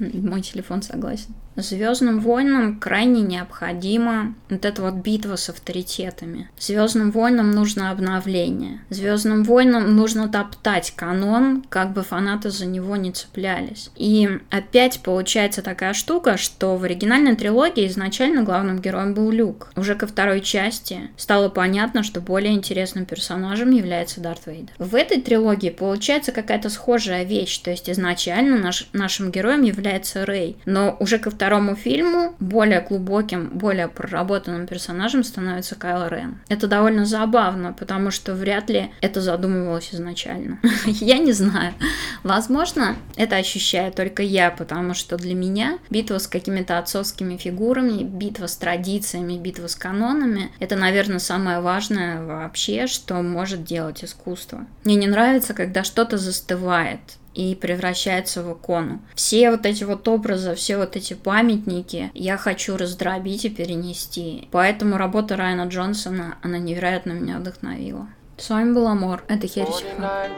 Мой 0.00 0.40
телефон 0.42 0.82
согласен. 0.82 1.34
Звездным 1.56 2.20
войнам 2.20 2.78
крайне 2.78 3.22
необходима 3.22 4.34
вот 4.48 4.64
эта 4.64 4.82
вот 4.82 4.94
битва 4.94 5.36
с 5.36 5.50
авторитетами. 5.50 6.48
Звездным 6.58 7.10
войнам 7.10 7.50
нужно 7.50 7.90
обновление. 7.90 8.80
Звездным 8.88 9.44
войнам 9.44 9.94
нужно 9.94 10.28
топтать 10.28 10.92
канон, 10.96 11.62
как 11.68 11.92
бы 11.92 12.02
фанаты 12.02 12.50
за 12.50 12.66
него 12.66 12.96
не 12.96 13.12
цеплялись. 13.12 13.90
И 13.96 14.28
опять 14.50 15.00
получается 15.00 15.60
такая 15.60 15.92
штука, 15.92 16.36
что 16.36 16.76
в 16.76 16.84
оригинальной 16.84 17.36
трилогии 17.36 17.86
изначально 17.88 18.42
главным 18.42 18.78
героем 18.78 19.12
был 19.12 19.30
Люк. 19.30 19.70
Уже 19.76 19.96
ко 19.96 20.06
второй 20.06 20.40
части 20.40 21.10
стало 21.16 21.48
понятно, 21.48 22.02
что 22.02 22.20
более 22.20 22.54
интересным 22.54 23.04
персонажем 23.04 23.70
является 23.70 24.20
Дарт 24.20 24.46
Вейдер. 24.46 24.74
В 24.78 24.94
этой 24.94 25.20
трилогии 25.20 25.70
получается 25.70 26.32
какая-то 26.32 26.70
схожая 26.70 27.24
вещь, 27.24 27.58
то 27.58 27.70
есть 27.70 27.90
изначально 27.90 28.56
наш, 28.56 28.88
нашим 28.92 29.30
героем 29.30 29.62
является 29.62 29.89
Рэй, 30.14 30.56
но 30.64 30.96
уже 31.00 31.18
ко 31.18 31.30
второму 31.30 31.74
фильму 31.74 32.34
более 32.40 32.80
глубоким, 32.80 33.50
более 33.50 33.88
проработанным 33.88 34.66
персонажем 34.66 35.24
становится 35.24 35.74
Кайл 35.74 36.08
Рен. 36.08 36.38
Это 36.48 36.66
довольно 36.66 37.04
забавно, 37.04 37.72
потому 37.72 38.10
что 38.10 38.34
вряд 38.34 38.70
ли 38.70 38.90
это 39.00 39.20
задумывалось 39.20 39.90
изначально. 39.92 40.58
Я 40.86 41.18
не 41.18 41.32
знаю. 41.32 41.74
Возможно, 42.22 42.96
это 43.16 43.36
ощущаю 43.36 43.92
только 43.92 44.22
я, 44.22 44.50
потому 44.50 44.94
что 44.94 45.16
для 45.16 45.34
меня 45.34 45.78
битва 45.88 46.18
с 46.18 46.26
какими-то 46.26 46.78
отцовскими 46.78 47.36
фигурами, 47.36 48.02
битва 48.02 48.46
с 48.46 48.56
традициями, 48.56 49.38
битва 49.38 49.66
с 49.66 49.74
канонами, 49.74 50.50
это, 50.58 50.76
наверное, 50.76 51.18
самое 51.18 51.60
важное 51.60 52.22
вообще, 52.22 52.86
что 52.86 53.22
может 53.22 53.64
делать 53.64 54.04
искусство. 54.04 54.66
Мне 54.84 54.96
не 54.96 55.06
нравится, 55.06 55.54
когда 55.54 55.84
что-то 55.84 56.18
застывает, 56.18 57.00
и 57.34 57.54
превращается 57.54 58.42
в 58.42 58.52
икону. 58.52 59.00
Все 59.14 59.50
вот 59.50 59.66
эти 59.66 59.84
вот 59.84 60.06
образы, 60.08 60.54
все 60.54 60.76
вот 60.76 60.96
эти 60.96 61.14
памятники 61.14 62.10
я 62.14 62.36
хочу 62.36 62.76
раздробить 62.76 63.44
и 63.44 63.50
перенести. 63.50 64.48
Поэтому 64.50 64.96
работа 64.96 65.36
Райана 65.36 65.68
Джонсона, 65.68 66.38
она 66.42 66.58
невероятно 66.58 67.12
меня 67.12 67.38
вдохновила. 67.38 68.08
С 68.36 68.48
вами 68.48 68.72
был 68.72 68.86
Амор, 68.86 69.22
это 69.28 69.46
Хересиха. 69.46 70.28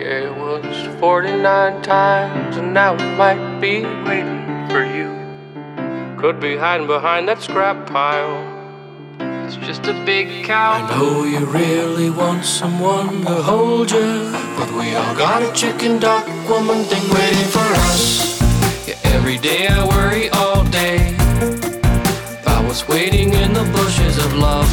Yeah, 0.00 0.30
it 0.30 0.36
was 0.38 0.64
49 0.98 1.82
times, 1.82 2.56
and 2.56 2.72
now 2.72 2.94
it 2.94 3.18
might 3.18 3.60
be 3.60 3.84
waiting 4.06 4.66
for 4.70 4.82
you. 4.82 5.10
Could 6.18 6.40
be 6.40 6.56
hiding 6.56 6.86
behind 6.86 7.28
that 7.28 7.42
scrap 7.42 7.86
pile. 7.86 8.49
It's 9.52 9.66
just 9.66 9.86
a 9.88 10.04
big 10.04 10.44
cow. 10.44 10.74
I 10.74 10.88
know 10.90 11.24
you 11.24 11.44
really 11.46 12.08
want 12.08 12.44
someone 12.44 13.24
to 13.24 13.42
hold 13.42 13.90
you, 13.90 14.30
but 14.56 14.70
we 14.78 14.94
all 14.94 15.16
got 15.16 15.42
a 15.42 15.52
chicken 15.52 15.98
duck 15.98 16.24
woman 16.48 16.84
thing 16.84 17.02
waiting 17.10 17.50
for 17.50 17.66
us. 17.90 18.38
Yeah, 18.86 18.94
every 19.02 19.38
day 19.38 19.66
I 19.66 19.84
worry 19.84 20.28
all 20.30 20.62
day 20.66 21.16
about 22.42 22.62
what's 22.64 22.86
waiting 22.86 23.32
in 23.32 23.52
the 23.52 23.64
bushes 23.74 24.18
of 24.24 24.34
love. 24.34 24.70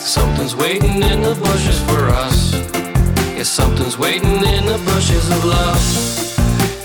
Something's 0.00 0.56
waiting 0.56 1.02
in 1.02 1.20
the 1.20 1.34
bushes 1.34 1.78
for 1.82 2.08
us. 2.08 2.54
Yeah, 3.36 3.42
something's 3.42 3.98
waiting 3.98 4.42
in 4.56 4.64
the 4.64 4.80
bushes 4.86 5.28
of 5.28 5.44
love. 5.44 5.82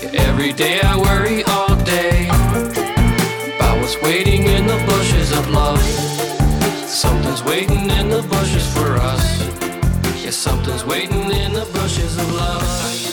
Yeah, 0.02 0.28
every 0.28 0.52
day 0.52 0.78
I 0.82 0.98
worry 0.98 1.41
Waiting 7.46 7.90
in 7.90 8.08
the 8.08 8.22
bushes 8.30 8.66
for 8.72 8.96
us. 8.96 9.42
Yeah, 10.22 10.30
something's 10.30 10.84
waiting 10.84 11.30
in 11.30 11.52
the 11.52 11.66
bushes 11.72 12.16
of 12.16 12.32
love. 12.34 13.11